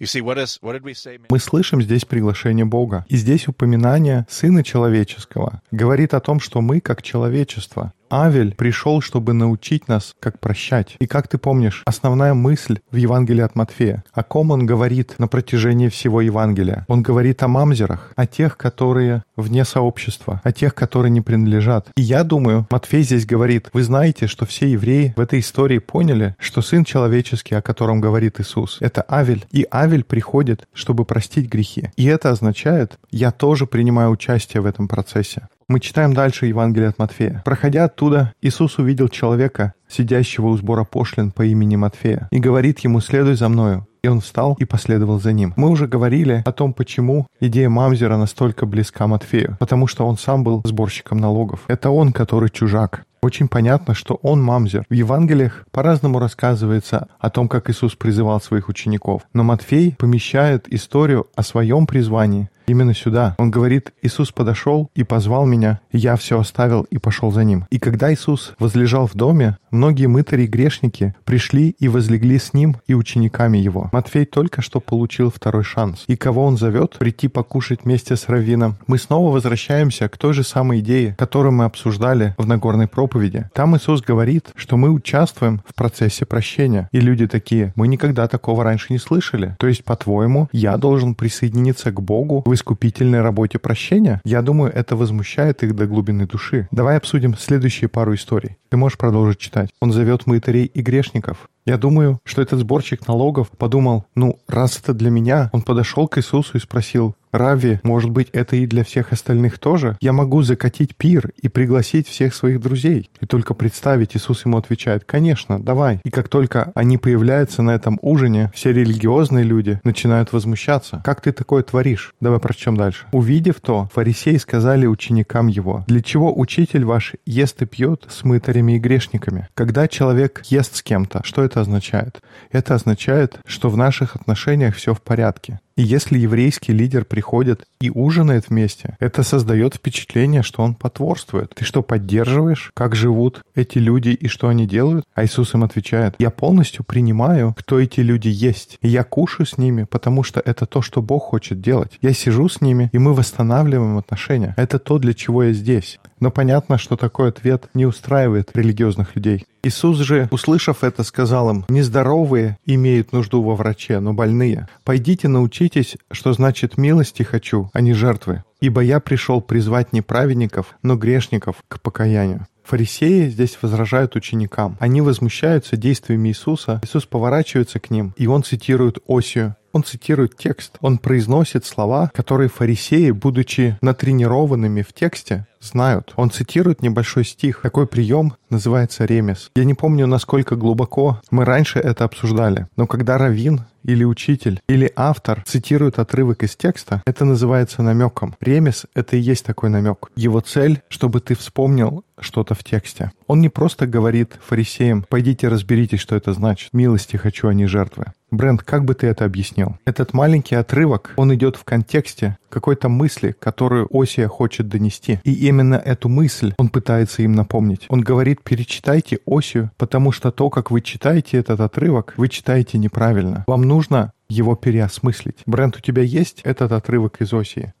[0.00, 3.04] Мы слышим здесь приглашение Бога.
[3.08, 9.32] И здесь упоминание Сына Человеческого говорит о том, что мы, как человечество, Авель пришел, чтобы
[9.32, 10.96] научить нас, как прощать.
[10.98, 15.28] И как ты помнишь, основная мысль в Евангелии от Матфея, о ком он говорит на
[15.28, 16.84] протяжении всего Евангелия?
[16.88, 21.88] Он говорит о мамзерах, о тех, которые вне сообщества, о тех, которые не принадлежат.
[21.96, 26.34] И я думаю, Матфей здесь говорит, вы знаете, что все евреи в этой истории поняли,
[26.38, 29.46] что Сын Человеческий, о котором говорит Иисус, это Авель.
[29.50, 31.90] И Авель приходит, чтобы простить грехи.
[31.96, 35.48] И это означает, я тоже принимаю участие в этом процессе.
[35.70, 37.42] Мы читаем дальше Евангелие от Матфея.
[37.44, 43.00] Проходя оттуда, Иисус увидел человека, сидящего у сбора пошлин по имени Матфея, и говорит ему
[43.00, 43.86] «Следуй за мною».
[44.02, 45.52] И он встал и последовал за ним.
[45.56, 49.58] Мы уже говорили о том, почему идея Мамзера настолько близка Матфею.
[49.60, 51.64] Потому что он сам был сборщиком налогов.
[51.68, 53.04] Это он, который чужак.
[53.20, 54.86] Очень понятно, что он мамзер.
[54.88, 59.22] В Евангелиях по-разному рассказывается о том, как Иисус призывал своих учеников.
[59.34, 63.34] Но Матфей помещает историю о своем призвании именно сюда.
[63.38, 67.66] Он говорит, Иисус подошел и позвал меня, и я все оставил и пошел за ним.
[67.70, 72.76] И когда Иисус возлежал в доме, многие мытари и грешники пришли и возлегли с ним
[72.86, 73.90] и учениками его.
[73.92, 76.04] Матфей только что получил второй шанс.
[76.06, 78.76] И кого он зовет прийти покушать вместе с Раввином?
[78.86, 83.48] Мы снова возвращаемся к той же самой идее, которую мы обсуждали в Нагорной проповеди.
[83.54, 86.88] Там Иисус говорит, что мы участвуем в процессе прощения.
[86.92, 89.56] И люди такие, мы никогда такого раньше не слышали.
[89.58, 94.20] То есть, по-твоему, я должен присоединиться к Богу в искупительной работе прощения?
[94.24, 96.68] Я думаю, это возмущает их до глубины души.
[96.70, 98.58] Давай обсудим следующие пару историй.
[98.68, 99.70] Ты можешь продолжить читать.
[99.80, 101.48] Он зовет мытарей и грешников.
[101.64, 106.18] Я думаю, что этот сборщик налогов подумал, ну, раз это для меня, он подошел к
[106.18, 109.96] Иисусу и спросил, Рави, может быть, это и для всех остальных тоже?
[110.00, 113.10] Я могу закатить пир и пригласить всех своих друзей.
[113.20, 116.00] И только представить, Иисус ему отвечает, конечно, давай.
[116.04, 121.02] И как только они появляются на этом ужине, все религиозные люди начинают возмущаться.
[121.04, 122.14] Как ты такое творишь?
[122.20, 123.06] Давай прочтем дальше.
[123.12, 128.76] Увидев то, фарисеи сказали ученикам его, для чего учитель ваш ест и пьет с мытарями
[128.76, 129.48] и грешниками?
[129.54, 132.20] Когда человек ест с кем-то, что это означает?
[132.50, 135.60] Это означает, что в наших отношениях все в порядке.
[135.78, 141.54] И если еврейский лидер приходит и ужинает вместе, это создает впечатление, что он потворствует.
[141.54, 145.04] Ты что, поддерживаешь, как живут эти люди и что они делают?
[145.14, 148.76] А Иисус им отвечает, я полностью принимаю, кто эти люди есть.
[148.82, 151.96] И я кушаю с ними, потому что это то, что Бог хочет делать.
[152.02, 154.54] Я сижу с ними, и мы восстанавливаем отношения.
[154.56, 156.00] Это то, для чего я здесь.
[156.20, 159.44] Но понятно, что такой ответ не устраивает религиозных людей.
[159.62, 164.68] Иисус же, услышав это, сказал им, «Нездоровые имеют нужду во враче, но больные.
[164.84, 168.44] Пойдите научитесь, что значит милости хочу, а не жертвы.
[168.60, 172.46] Ибо я пришел призвать не праведников, но грешников к покаянию».
[172.68, 174.76] Фарисеи здесь возражают ученикам.
[174.78, 176.82] Они возмущаются действиями Иисуса.
[176.84, 179.56] Иисус поворачивается к ним, и он цитирует Осию.
[179.72, 180.76] Он цитирует текст.
[180.80, 186.12] Он произносит слова, которые фарисеи, будучи натренированными в тексте, знают.
[186.16, 187.60] Он цитирует небольшой стих.
[187.62, 189.50] Такой прием называется ремес.
[189.56, 194.92] Я не помню, насколько глубоко мы раньше это обсуждали, но когда раввин или учитель, или
[194.96, 198.34] автор цитирует отрывок из текста, это называется намеком.
[198.40, 200.10] Ремес— это и есть такой намек.
[200.16, 203.12] Его цель, чтобы ты вспомнил что-то в тексте.
[203.26, 206.72] Он не просто говорит фарисеям, пойдите разберитесь, что это значит.
[206.72, 208.06] Милости хочу, а не жертвы.
[208.30, 209.76] Брент, как бы ты это объяснил?
[209.86, 215.20] Этот маленький отрывок, он идет в контексте какой-то мысли, которую Осия хочет донести.
[215.24, 217.86] И именно эту мысль он пытается им напомнить.
[217.88, 223.44] Он говорит, перечитайте Осию, потому что то, как вы читаете этот отрывок, вы читаете неправильно.
[223.46, 225.38] Вам нужно его переосмыслить.
[225.46, 227.72] Брент, у тебя есть этот отрывок из Осии?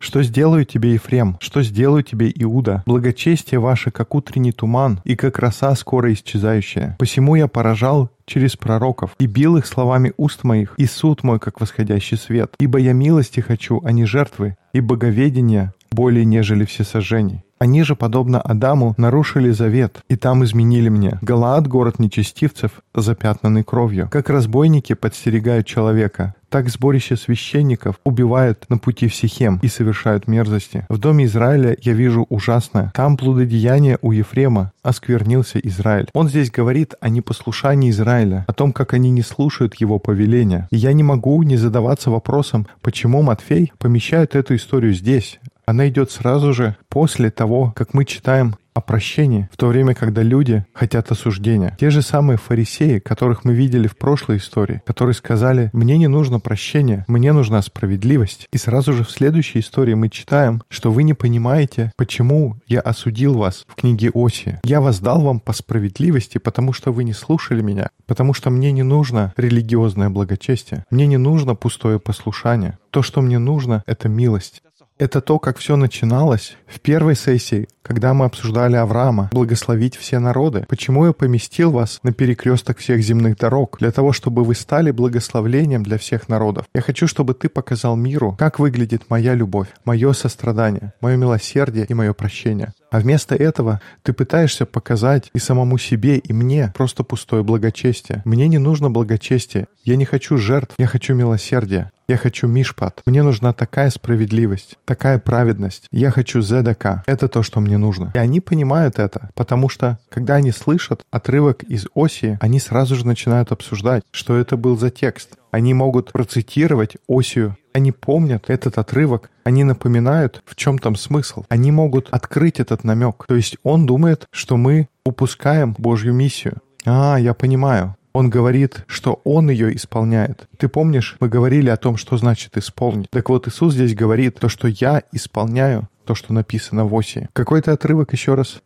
[0.00, 1.36] Что сделаю тебе, Ефрем?
[1.40, 2.82] Что сделаю тебе, Иуда?
[2.86, 6.96] Благочестие ваше, как утренний туман, и как роса скоро исчезающая.
[6.98, 11.60] Посему я поражал через пророков, и бил их словами уст моих, и суд мой, как
[11.60, 12.54] восходящий свет.
[12.58, 17.45] Ибо я милости хочу, а не жертвы, и боговедения более, нежели все сожжений.
[17.58, 21.18] Они же, подобно Адаму, нарушили завет, и там изменили мне.
[21.22, 24.08] Галаад— город нечестивцев, запятнанный кровью.
[24.10, 30.86] Как разбойники подстерегают человека, так сборище священников убивают на пути в Сихем и совершают мерзости.
[30.88, 32.92] В доме Израиля я вижу ужасное.
[32.94, 36.08] Там блудодеяние у Ефрема, осквернился Израиль.
[36.12, 40.68] Он здесь говорит о непослушании Израиля, о том, как они не слушают его повеления.
[40.70, 46.10] И я не могу не задаваться вопросом, почему Матфей помещает эту историю здесь, она идет
[46.10, 51.10] сразу же после того, как мы читаем о прощении, в то время, когда люди хотят
[51.10, 51.76] осуждения.
[51.80, 56.40] Те же самые фарисеи, которых мы видели в прошлой истории, которые сказали, мне не нужно
[56.40, 58.46] прощение, мне нужна справедливость.
[58.52, 63.38] И сразу же в следующей истории мы читаем, что вы не понимаете, почему я осудил
[63.38, 64.60] вас в книге Оси.
[64.62, 68.82] Я воздал вам по справедливости, потому что вы не слушали меня, потому что мне не
[68.82, 72.78] нужно религиозное благочестие, мне не нужно пустое послушание.
[72.90, 74.62] То, что мне нужно, это милость.
[74.98, 80.66] Это то, как все начиналось в первой сессии, когда мы обсуждали Авраама, благословить все народы.
[80.68, 83.76] Почему я поместил вас на перекресток всех земных дорог?
[83.78, 86.66] Для того, чтобы вы стали благословлением для всех народов.
[86.74, 91.94] Я хочу, чтобы ты показал миру, как выглядит моя любовь, мое сострадание, мое милосердие и
[91.94, 92.72] мое прощение.
[92.90, 98.22] А вместо этого ты пытаешься показать и самому себе, и мне просто пустое благочестие.
[98.24, 99.68] Мне не нужно благочестие.
[99.84, 101.92] Я не хочу жертв, я хочу милосердия.
[102.08, 103.02] Я хочу мишпат.
[103.04, 105.88] Мне нужна такая справедливость, такая праведность.
[105.90, 107.02] Я хочу зедака.
[107.06, 108.12] Это то, что мне нужно.
[108.14, 113.06] И они понимают это, потому что, когда они слышат отрывок из Оси, они сразу же
[113.06, 115.30] начинают обсуждать, что это был за текст.
[115.50, 117.56] Они могут процитировать Осию.
[117.72, 119.30] Они помнят этот отрывок.
[119.44, 121.44] Они напоминают, в чем там смысл.
[121.48, 123.24] Они могут открыть этот намек.
[123.26, 126.58] То есть он думает, что мы упускаем Божью миссию.
[126.84, 127.96] А, я понимаю.
[128.16, 130.48] Он говорит, что Он ее исполняет.
[130.56, 133.10] Ты помнишь, мы говорили о том, что значит исполнить.
[133.10, 137.28] Так вот, Иисус здесь говорит то, что я исполняю то, что написано в Осе.
[137.32, 138.62] Какой-то отрывок еще раз.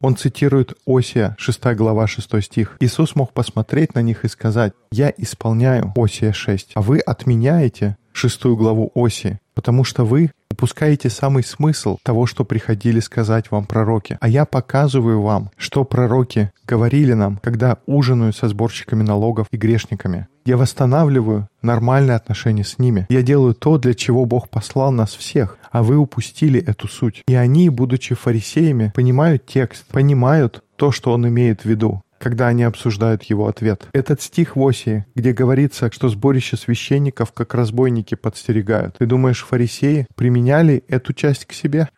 [0.00, 2.76] Он цитирует Осия, 6 глава, 6 стих.
[2.80, 8.56] Иисус мог посмотреть на них и сказать, «Я исполняю Осия 6, а вы отменяете шестую
[8.56, 14.18] главу Оси, потому что вы упускаете самый смысл того, что приходили сказать вам пророки.
[14.20, 20.28] А я показываю вам, что пророки говорили нам, когда ужинают со сборщиками налогов и грешниками.
[20.44, 23.06] Я восстанавливаю нормальные отношения с ними.
[23.08, 27.22] Я делаю то, для чего Бог послал нас всех, а вы упустили эту суть.
[27.28, 32.62] И они, будучи фарисеями, понимают текст, понимают то, что он имеет в виду когда они
[32.62, 33.88] обсуждают его ответ.
[33.92, 38.96] Этот стих в Осии, где говорится, что сборище священников как разбойники подстерегают.
[38.98, 41.88] Ты думаешь, фарисеи применяли эту часть к себе?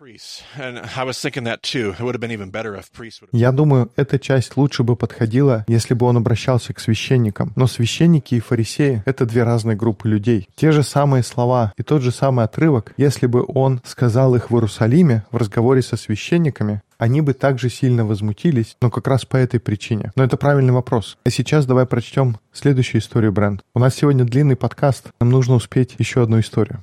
[3.33, 7.53] Я думаю, эта часть лучше бы подходила, если бы он обращался к священникам.
[7.55, 10.49] Но священники и фарисеи— это две разные группы людей.
[10.57, 14.55] Те же самые слова и тот же самый отрывок, если бы он сказал их в
[14.55, 19.61] Иерусалиме в разговоре со священниками, они бы также сильно возмутились, но как раз по этой
[19.61, 20.11] причине.
[20.17, 21.19] Но это правильный вопрос.
[21.27, 23.61] А сейчас давай прочтем следующую историю, Бренд.
[23.75, 26.83] У нас сегодня длинный подкаст, нам нужно успеть еще одну историю.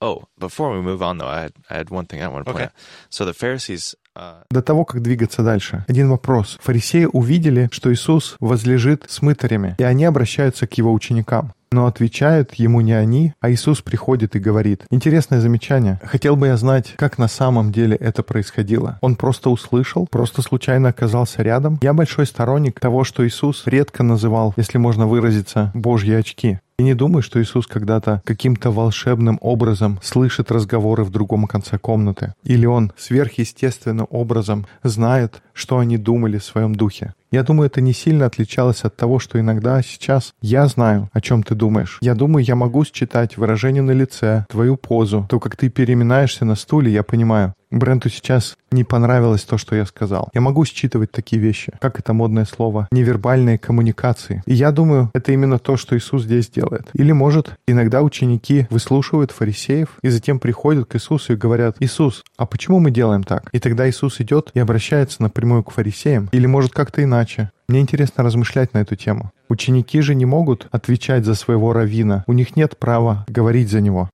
[0.00, 2.52] Oh, before we move on, though, I had, I had one thing I want to
[2.52, 2.64] point Okay.
[2.64, 2.72] out.
[3.10, 6.58] So the Pharisees, uh, До того, как двигаться дальше, один вопрос.
[6.62, 11.52] Фарисеи увидели, что Иисус возлежит с мытарями, и они обращаются к его ученикам.
[11.72, 14.84] Но отвечают ему не они, а Иисус приходит и говорит.
[14.90, 15.98] Интересное замечание.
[16.04, 18.98] Хотел бы я знать, как на самом деле это происходило.
[19.00, 21.78] Он просто услышал, просто случайно оказался рядом.
[21.80, 26.58] Я большой сторонник того, что Иисус редко называл, если можно выразиться, божьи очки.
[26.78, 32.34] И не думаю, что Иисус когда-то каким-то волшебным образом слышит разговоры в другом конце комнаты.
[32.44, 37.14] Или он сверхъестественным образом знает, что они думали в своем духе.
[37.32, 41.42] Я думаю, это не сильно отличалось от того, что иногда сейчас я знаю, о чем
[41.42, 41.96] ты думаешь.
[42.02, 46.56] Я думаю, я могу считать выражение на лице, твою позу, то, как ты переминаешься на
[46.56, 47.54] стуле, я понимаю.
[47.72, 50.28] Бренту сейчас не понравилось то, что я сказал.
[50.34, 54.42] Я могу считывать такие вещи, как это модное слово, невербальные коммуникации.
[54.44, 56.90] И я думаю, это именно то, что Иисус здесь делает.
[56.92, 62.44] Или, может, иногда ученики выслушивают фарисеев и затем приходят к Иисусу и говорят, «Иисус, а
[62.44, 66.28] почему мы делаем так?» И тогда Иисус идет и обращается напрямую к фарисеям.
[66.32, 67.21] Или, может, как-то иначе.
[67.68, 69.32] Мне интересно размышлять на эту тему.
[69.48, 72.24] Ученики же не могут отвечать за своего раввина.
[72.26, 74.10] У них нет права говорить за него.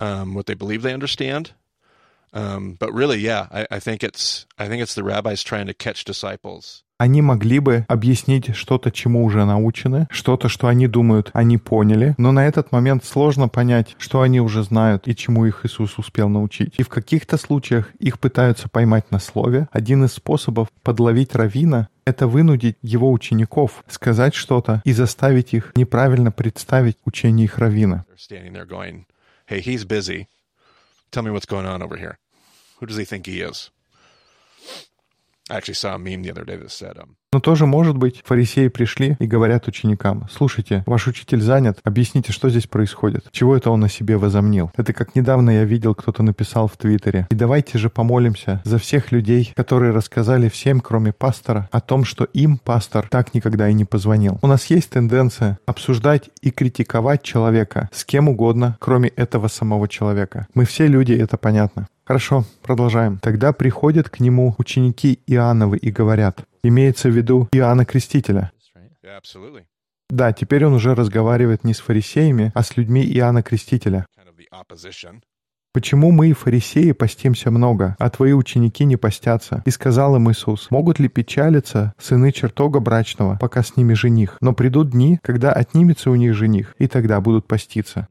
[0.00, 0.38] Um.
[2.32, 2.76] Um.
[6.98, 12.32] Они могли бы объяснить что-то, чему уже научены, что-то, что они думают, они поняли, но
[12.32, 16.74] на этот момент сложно понять, что они уже знают и чему их Иисус успел научить.
[16.76, 19.68] И в каких-то случаях их пытаются поймать на слове.
[19.70, 26.32] Один из способов подловить равина— это вынудить его учеников сказать что-то и заставить их неправильно
[26.32, 28.06] представить учение их равина.
[37.32, 42.48] Но тоже может быть, фарисеи пришли и говорят ученикам, «Слушайте, ваш учитель занят, объясните, что
[42.48, 43.26] здесь происходит?
[43.32, 47.26] Чего это он о себе возомнил?» Это как недавно я видел, кто-то написал в Твиттере.
[47.30, 52.24] И давайте же помолимся за всех людей, которые рассказали всем, кроме пастора, о том, что
[52.24, 54.38] им пастор так никогда и не позвонил.
[54.40, 60.46] У нас есть тенденция обсуждать и критиковать человека с кем угодно, кроме этого самого человека.
[60.54, 61.88] Мы все люди, это понятно.
[62.08, 63.18] Хорошо, продолжаем.
[63.18, 68.50] Тогда приходят к нему ученики Иоанновы и говорят, имеется в виду Иоанна Крестителя.
[68.74, 68.92] right?
[69.04, 69.64] "Yeah, absolutely,
[70.08, 74.06] Да, теперь он уже разговаривает не с фарисеями, а с людьми Иоанна Крестителя.
[74.18, 75.20] kind of the opposition."
[75.74, 79.62] Почему мы, фарисеи, постимся много, а твои ученики не постятся?
[79.66, 84.38] И сказал им Иисус, могут ли печалиться сыны чертога брачного, пока с ними жених?
[84.40, 88.08] Но придут дни, когда отнимется у них жених, и тогда будут поститься.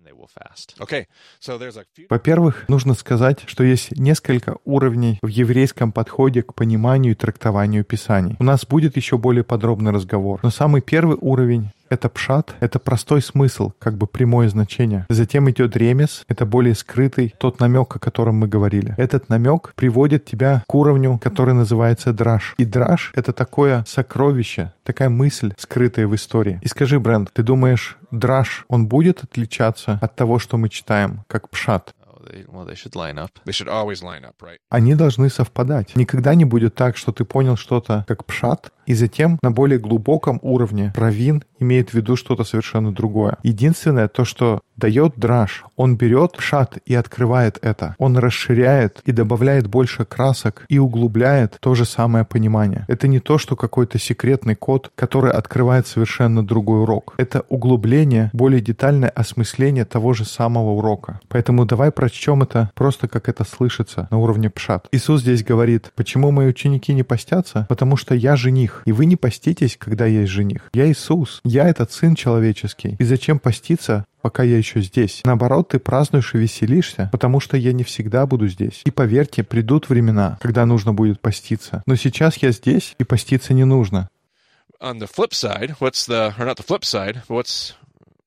[2.09, 8.35] Во-первых, нужно сказать, что есть несколько уровней в еврейском подходе к пониманию и трактованию Писаний.
[8.39, 10.39] У нас будет еще более подробный разговор.
[10.43, 15.05] Но самый первый уровень это пшат, это простой смысл, как бы прямое значение.
[15.09, 18.93] Затем идет ремес, это более скрытый, тот намек, о котором мы говорили.
[18.97, 22.55] Этот намек приводит тебя к уровню, который называется драж.
[22.57, 26.59] И драж— это такое сокровище, такая мысль, скрытая в истории.
[26.61, 31.49] И скажи, Брэнд, ты думаешь, драж, он будет отличаться от того, что мы читаем, как
[31.49, 31.93] пшат?
[32.25, 33.31] They, well, they should line up.
[33.45, 34.57] They should always line up, right?
[34.69, 35.95] Они должны совпадать.
[35.95, 40.39] Никогда не будет так, что ты понял что-то как пшат, и затем на более глубоком
[40.41, 43.37] уровне равин имеет в виду что-то совершенно другое.
[43.43, 47.95] Единственное, то, что дает драж, он берет пшат и открывает это.
[47.97, 52.85] Он расширяет и добавляет больше красок и углубляет то же самое понимание.
[52.87, 57.15] Это не то, что какой-то секретный код, который открывает совершенно другой урок.
[57.17, 61.19] Это углубление, более детальное осмысление того же самого урока.
[61.27, 64.87] Поэтому давай прочтем это просто как это слышится на уровне пшат.
[64.91, 67.65] Иисус здесь говорит, почему мои ученики не постятся?
[67.69, 70.69] Потому что я жених, и вы не поститесь, когда есть жених.
[70.73, 72.95] Я Иисус, я этот сын человеческий.
[72.99, 75.21] И зачем поститься, пока я еще здесь.
[75.23, 78.81] Наоборот, ты празднуешь и веселишься, потому что я не всегда буду здесь.
[78.83, 81.81] И поверьте, придут времена, когда нужно будет поститься.
[81.85, 84.09] Но сейчас я здесь, и поститься не нужно.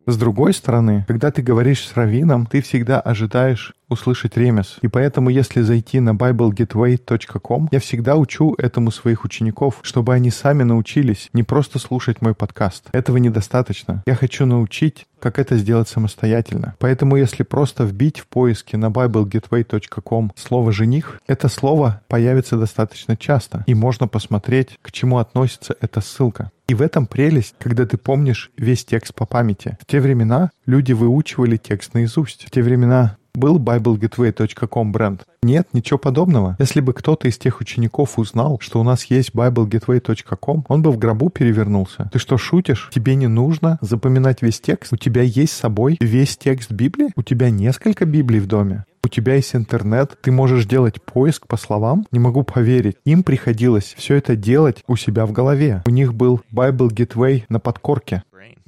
[0.06, 4.79] С другой стороны, когда ты говоришь с раввином, ты всегда ожидаешь услышать ремес.
[4.81, 10.62] И поэтому, если зайти на biblegateway.com, я всегда учу этому своих учеников, чтобы они сами
[10.62, 12.88] научились не просто слушать мой подкаст.
[12.92, 14.03] Этого недостаточно.
[14.07, 16.74] Я хочу научить, как это сделать самостоятельно.
[16.79, 23.64] Поэтому, если просто вбить в поиске на biblegateway.com слово «жених», это слово появится достаточно часто,
[23.67, 26.50] и можно посмотреть, к чему относится эта ссылка.
[26.69, 29.77] И в этом прелесть, когда ты помнишь весь текст по памяти.
[29.81, 32.44] В те времена люди выучивали текст наизусть.
[32.46, 35.24] В те времена Был BibleGateway.com бренд?
[35.42, 36.56] Нет, ничего подобного.
[36.58, 40.98] Если бы кто-то из тех учеников узнал, что у нас есть BibleGateway.com, он бы в
[40.98, 42.10] гробу перевернулся.
[42.12, 42.90] Ты что, шутишь?
[42.92, 44.92] Тебе не нужно запоминать весь текст?
[44.92, 47.10] У тебя есть с собой весь текст Библии?
[47.16, 48.85] У тебя несколько Библий в доме?
[49.02, 52.06] У тебя есть интернет, ты можешь делать поиск по словам?
[52.12, 52.96] Не могу поверить.
[53.06, 55.83] Им приходилось все это делать у себя в голове.
[55.87, 58.24] У них был Bible Gateway на подкорке.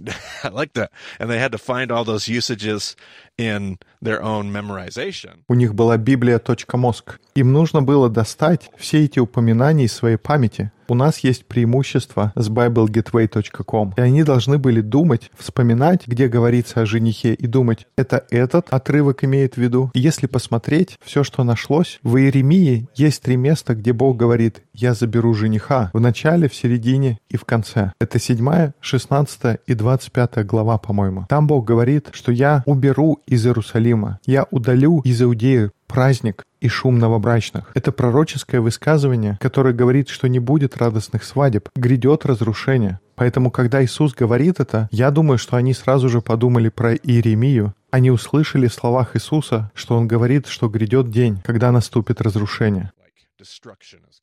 [0.44, 0.90] I like that.
[1.18, 2.96] And they had to find all those usages
[3.38, 5.44] in their own memorization.
[5.48, 7.18] У них была библия.мозг.
[7.34, 10.70] Им нужно было достать все эти упоминания из своей памяти.
[10.88, 13.94] У нас есть преимущество с BibleGateway.com.
[13.96, 19.24] И они должны были думать, вспоминать, где говорится о женихе, и думать, это этот отрывок
[19.24, 19.90] имеет в виду.
[19.94, 24.94] И если посмотреть все, что нашлось, в Иеремии есть три места, где Бог говорит, я
[24.94, 27.92] заберу жениха в начале, в середине и в конце.
[28.00, 31.26] Это 7, 16 и 25 глава, по-моему.
[31.28, 36.98] Там Бог говорит, что я уберу из Иерусалима, я удалю из Иудеи праздник и шум
[36.98, 37.70] новобрачных.
[37.74, 43.00] Это пророческое высказывание, которое говорит, что не будет радостных свадеб, грядет разрушение.
[43.14, 47.74] Поэтому, когда Иисус говорит это, я думаю, что они сразу же подумали про Иеремию.
[47.90, 52.90] Они услышали в словах Иисуса, что Он говорит, что грядет день, когда наступит разрушение.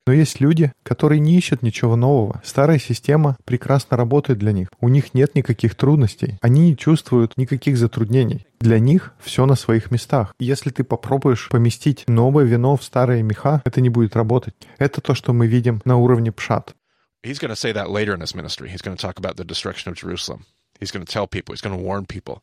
[0.08, 2.42] Но есть люди, которые не ищут ничего нового.
[2.44, 4.70] Старая система прекрасно работает для них.
[4.80, 6.38] У них нет никаких трудностей.
[6.42, 8.46] Они не чувствуют никаких затруднений.
[8.60, 10.34] Для них все на своих местах.
[10.40, 14.56] Если ты попробуешь поместить новое вино в старые меха, это не будет работать.
[14.78, 16.76] Это то, что мы видим на уровне пшат.
[17.24, 18.70] He's going to say that later in his ministry.
[18.70, 20.46] He's going to talk about the destruction of Jerusalem.
[20.80, 22.42] He's going to tell people, he's going to warn people.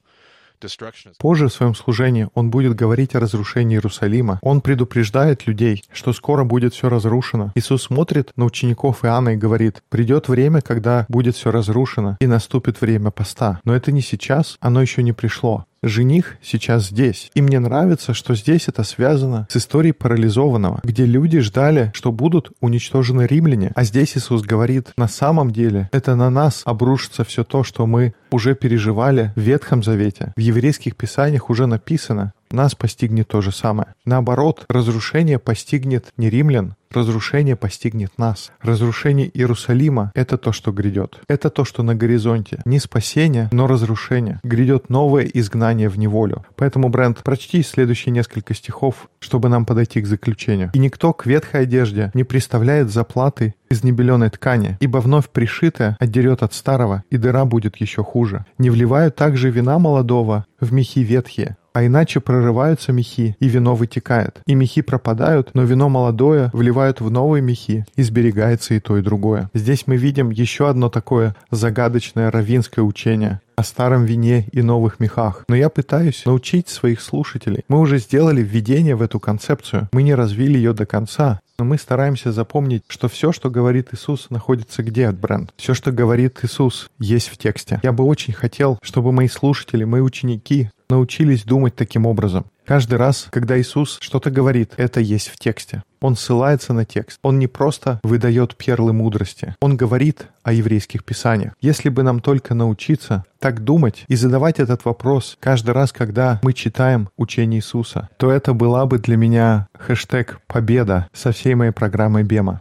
[1.19, 4.39] Позже в своем служении он будет говорить о разрушении Иерусалима.
[4.43, 7.53] Он предупреждает людей, что скоро будет все разрушено.
[7.55, 12.81] Иисус смотрит на учеников Иоанна и говорит, придет время, когда будет все разрушено, и наступит
[12.81, 13.61] время поста.
[13.64, 15.66] Но это не сейчас, оно еще не пришло.
[15.83, 17.31] Жених сейчас здесь.
[17.35, 22.51] И мне нравится, что здесь это связано с историей парализованного, где люди ждали, что будут
[22.61, 23.72] уничтожены римляне.
[23.74, 28.14] А здесь Иисус говорит, на самом деле это на нас обрушится все то, что мы
[28.31, 30.33] уже переживали в Ветхом Завете.
[30.37, 33.94] В еврейских писаниях уже написано, нас постигнет то же самое.
[34.05, 38.51] Наоборот, разрушение постигнет не римлян, разрушение постигнет нас.
[38.61, 41.20] Разрушение Иерусалима— это то, что грядет.
[41.28, 42.61] Это то, что на горизонте.
[42.64, 44.40] Не спасение, но разрушение.
[44.42, 46.44] Грядет новое изгнание в неволю.
[46.57, 50.70] Поэтому, Брент, прочти следующие несколько стихов, чтобы нам подойти к заключению.
[50.72, 56.42] «И никто к ветхой одежде не представляет заплаты из небеленой ткани, ибо вновь пришитое отдерет
[56.42, 58.44] от старого, и дыра будет еще хуже.
[58.59, 64.41] Не вливают также вина молодого в мехи ветхие, а иначе прорываются мехи, и вино вытекает.
[64.47, 69.03] И мехи пропадают, но вино молодое вливают в новые мехи, и сберегается и то, и
[69.03, 69.51] другое.
[69.53, 75.45] Здесь мы видим еще одно такое загадочное равинское учение о старом вине и новых мехах.
[75.49, 77.64] Но я пытаюсь научить своих слушателей.
[77.68, 79.89] Мы уже сделали введение в эту концепцию.
[79.93, 81.41] Мы не развили ее до конца.
[81.59, 85.55] Но мы стараемся запомнить, что все, что говорит Иисус, находится где от бренд.
[85.57, 87.81] Все, что говорит Иисус, есть в тексте.
[87.83, 92.47] Я бы очень хотел, чтобы мои слушатели, мои ученики научились думать таким образом.
[92.66, 95.84] Каждый раз, когда Иисус что-то говорит, это есть в тексте.
[96.01, 97.18] Он ссылается на текст.
[97.22, 99.55] Он не просто выдает перлы мудрости.
[99.61, 101.53] Он говорит о еврейских писаниях.
[101.61, 106.53] Если бы нам только научиться так думать и задавать этот вопрос каждый раз, когда мы
[106.53, 112.24] читаем учение Иисуса, то это была бы для меня хэштег «Победа» со всей моей программой
[112.24, 112.61] Бема.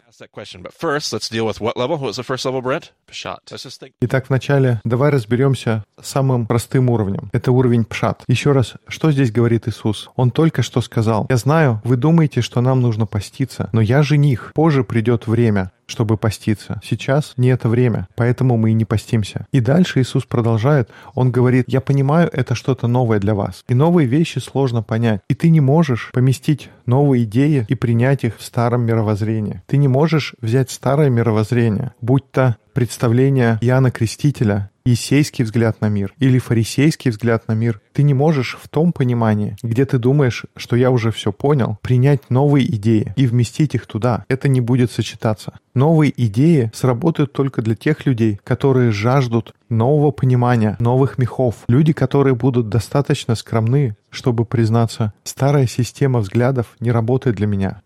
[4.00, 7.28] Итак, вначале давай разберемся с самым простым уровнем.
[7.34, 8.24] Это уровень пшат.
[8.26, 10.08] Еще раз, что здесь говорит Иисус?
[10.16, 14.52] Он только что сказал, «Я знаю, вы думаете, что нам нужно поститься, но я жених.
[14.54, 16.80] Позже придет время, чтобы поститься.
[16.84, 19.46] Сейчас не это время, поэтому мы и не постимся.
[19.52, 20.90] И дальше Иисус продолжает.
[21.14, 23.64] Он говорит, я понимаю, это что-то новое для вас.
[23.68, 25.20] И новые вещи сложно понять.
[25.28, 29.62] И ты не можешь поместить новые идеи и принять их в старом мировоззрении.
[29.66, 36.14] Ты не можешь взять старое мировоззрение, будь то представление Иоанна Крестителя есейский взгляд на мир
[36.18, 40.76] или фарисейский взгляд на мир, ты не можешь в том понимании, где ты думаешь, что
[40.76, 44.24] я уже все понял, принять новые идеи и вместить их туда.
[44.28, 45.58] Это не будет сочетаться.
[45.74, 51.56] Новые идеи сработают только для тех людей, которые жаждут нового понимания, новых мехов.
[51.68, 57.82] Люди, которые будут достаточно скромны, чтобы признаться, старая система взглядов не работает для меня.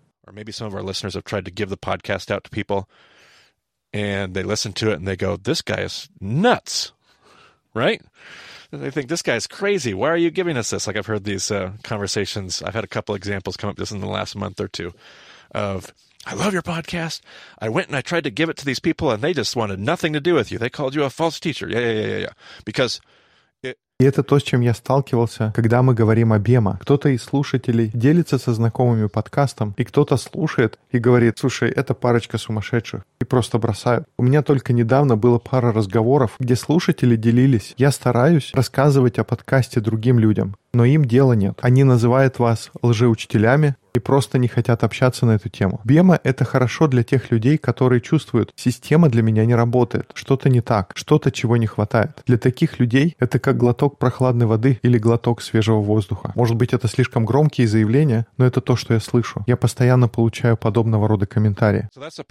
[3.92, 6.92] And they listen to it and they go, This guy is nuts,
[7.74, 8.02] right?
[8.72, 9.94] They think this guy's crazy.
[9.94, 10.86] Why are you giving us this?
[10.86, 12.62] Like I've heard these uh, conversations.
[12.62, 14.92] I've had a couple examples come up just in the last month or two
[15.52, 15.92] of,
[16.24, 17.20] I love your podcast.
[17.58, 19.80] I went and I tried to give it to these people and they just wanted
[19.80, 20.58] nothing to do with you.
[20.58, 21.68] They called you a false teacher.
[21.68, 22.32] Yeah, yeah, yeah, yeah.
[22.64, 23.00] Because
[24.00, 26.78] И это то, с чем я сталкивался, когда мы говорим о Бема.
[26.80, 32.38] Кто-то из слушателей делится со знакомыми подкастом, и кто-то слушает и говорит, слушай, это парочка
[32.38, 34.06] сумасшедших, и просто бросают.
[34.16, 37.74] У меня только недавно было пара разговоров, где слушатели делились.
[37.76, 41.58] Я стараюсь рассказывать о подкасте другим людям, но им дела нет.
[41.60, 45.80] Они называют вас лжеучителями, и просто не хотят общаться на эту тему.
[45.84, 50.60] Бема— это хорошо для тех людей, которые чувствуют, система для меня не работает, что-то не
[50.60, 52.22] так, что-то, чего не хватает.
[52.26, 56.32] Для таких людей это как глоток прохладной воды или глоток свежего воздуха.
[56.34, 59.44] Может быть, это слишком громкие заявления, но это то, что я слышу.
[59.46, 61.88] Я постоянно получаю подобного рода комментарии.
[61.96, 62.24] So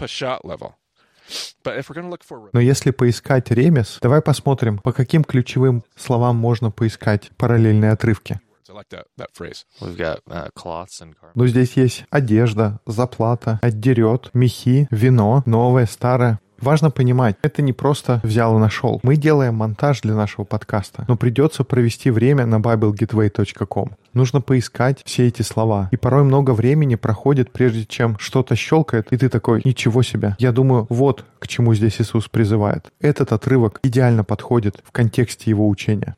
[1.84, 8.40] for Но если поискать ремес, давай посмотрим, по каким ключевым словам можно поискать параллельные отрывки.
[8.70, 9.66] I like that that phrase.
[9.82, 10.20] We've got
[10.54, 11.34] cloths and carpets.
[11.34, 16.40] Но здесь есть одежда, заплата, отдерет, мехи, вино, новое, старое.
[16.62, 19.00] Важно понимать, это не просто взял и нашел.
[19.02, 23.96] Мы делаем монтаж для нашего подкаста, но придется провести время на biblegateway.com.
[24.14, 25.88] Нужно поискать все эти слова.
[25.92, 30.36] И порой много времени проходит, прежде чем что-то щелкает, и ты такой, ничего себе.
[30.38, 32.92] Я думаю, вот к чему здесь Иисус призывает.
[33.00, 36.18] Этот отрывок идеально подходит в контексте его учения.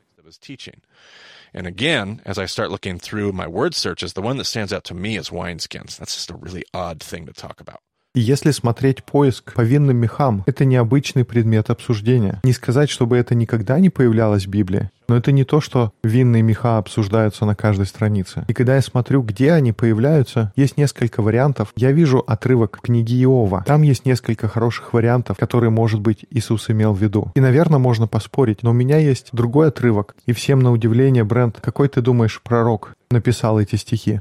[1.54, 4.84] And again, as I start looking through my word searches, the one that stands out
[4.84, 5.98] to me is wineskins.
[5.98, 7.80] That's just a really odd thing to talk about.
[8.14, 12.42] Если смотреть поиск по винным мехам, это необычный предмет обсуждения.
[12.44, 16.42] Не сказать, чтобы это никогда не появлялось в Библии, но это не то, что винные
[16.42, 18.44] меха обсуждаются на каждой странице.
[18.48, 21.72] И когда я смотрю, где они появляются, есть несколько вариантов.
[21.74, 23.64] Я вижу отрывок книги Иова.
[23.66, 27.32] Там есть несколько хороших вариантов, которые, может быть, Иисус имел в виду.
[27.34, 30.16] И, наверное, можно поспорить, но у меня есть другой отрывок.
[30.26, 34.20] И всем на удивление, Брент, какой ты думаешь пророк написал эти стихи?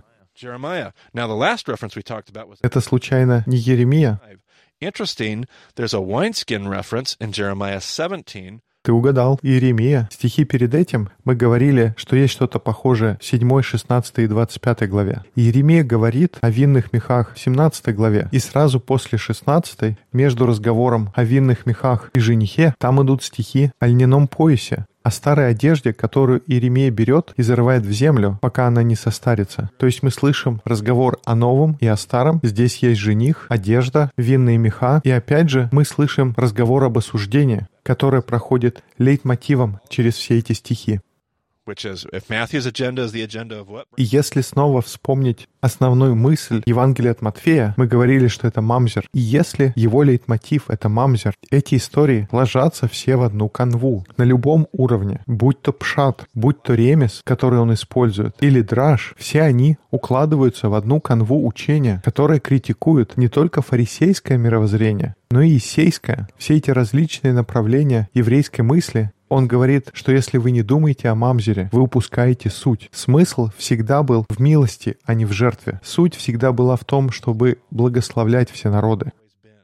[2.62, 4.20] Это случайно не Еремия?
[4.82, 5.46] interesting.
[5.76, 10.10] There's a wineskin reference in Jeremiah 17 Ты угадал, Иеремия.
[10.12, 15.24] Стихи перед этим мы говорили, что есть что-то похожее в 7, 16 и 25 главе.
[15.36, 18.28] Иеремия говорит о винных мехах в 17 главе.
[18.32, 23.86] И сразу после 16, между разговором о винных мехах и женихе, там идут стихи о
[23.86, 28.96] льняном поясе, о старой одежде, которую Иеремия берет и зарывает в землю, пока она не
[28.96, 29.70] состарится.
[29.78, 32.40] То есть мы слышим разговор о новом и о старом.
[32.44, 35.02] Здесь есть жених, одежда, винные меха.
[35.04, 41.02] И опять же мы слышим разговор об осуждении, которое проходит лейтмотивом через все эти стихи.
[44.04, 49.08] Если снова вспомнить основную мысль Евангелия от Матфея, мы говорили, что это мамзер.
[49.14, 54.06] И если его лейтмотив— это мамзер, эти истории ложатся все в одну канву.
[54.18, 59.44] На любом уровне, будь то пшат, будь то ремес, который он использует, или драж, все
[59.44, 66.28] они укладываются в одну канву учения, которое критикует не только фарисейское мировоззрение, но и иссейское.
[66.38, 71.70] Все эти различные направления еврейской мысли он говорит, что если вы не думаете о мамзере,
[71.72, 72.90] вы упускаете суть.
[72.92, 75.80] Смысл всегда был в милости, а не в жертве.
[75.84, 79.14] Суть всегда была в том, чтобы благословлять все народы.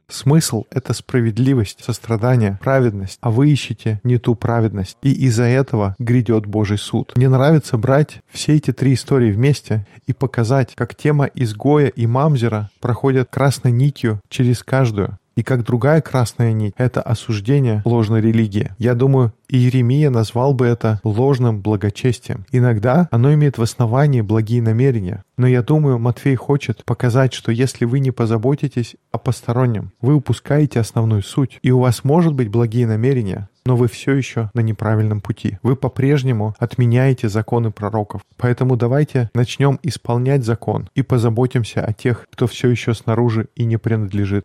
[0.08, 4.96] Смысл— это справедливость, сострадание, праведность, а вы ищете не ту праведность.
[5.02, 7.12] И из-за этого грядет Божий суд.
[7.14, 12.70] Мне нравится брать все эти три истории вместе и показать, как тема изгоя и мамзера
[12.80, 15.18] проходят красной нитью через каждую.
[15.38, 18.72] И как другая красная нить— это осуждение ложной религии.
[18.76, 22.44] Я думаю, Иеремия назвал бы это ложным благочестием.
[22.50, 25.22] Иногда оно имеет в основании благие намерения.
[25.36, 30.80] Но я думаю, Матфей хочет показать, что если вы не позаботитесь о постороннем, вы упускаете
[30.80, 31.60] основную суть.
[31.62, 35.58] И у вас может быть благие намерения, но вы все еще на неправильном пути.
[35.62, 38.22] Вы по-прежнему отменяете законы пророков.
[38.38, 43.76] Поэтому давайте начнем исполнять закон и позаботимся о тех, кто все еще снаружи и не
[43.76, 44.44] принадлежит.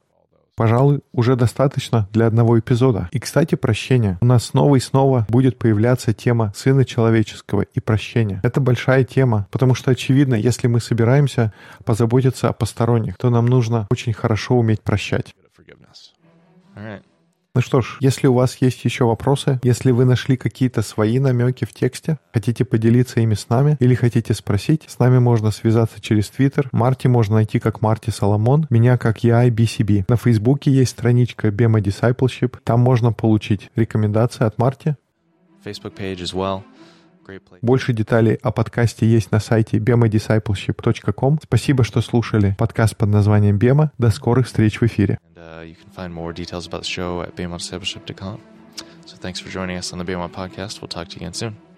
[0.56, 3.10] Пожалуй, уже достаточно для одного эпизода.
[3.12, 4.18] И, кстати, прощение.
[4.22, 8.40] У нас снова и снова будет появляться тема Сына Человеческого и прощения.
[8.44, 11.54] Это большая тема, потому что, очевидно, если мы собираемся
[11.86, 15.34] позаботиться о посторонних, то нам нужно очень хорошо уметь прощать.
[17.56, 21.66] Ну что ж, если у вас есть еще вопросы, если вы нашли какие-то свои намеки
[21.66, 26.32] в тексте, хотите поделиться ими с нами или хотите спросить, с нами можно связаться через
[26.32, 26.68] Твиттер.
[26.72, 30.06] Марти можно найти как Марти Соломон, меня как я BCB.
[30.08, 34.98] На Фейсбуке есть страничка Bema Discipleship, там можно получить рекомендации от Марти.
[35.64, 36.64] Facebook page as well.
[37.62, 41.40] Больше деталей о подкасте есть на сайте bemadiscipleship.com.
[41.44, 43.92] Спасибо, что слушали подкаст под названием Бема.
[43.98, 45.18] До скорых встреч в эфире.
[45.36, 45.74] Uh.
[49.06, 50.82] So thanks for joining us on the BMO podcast.
[50.82, 51.73] We'll talk to you again soon.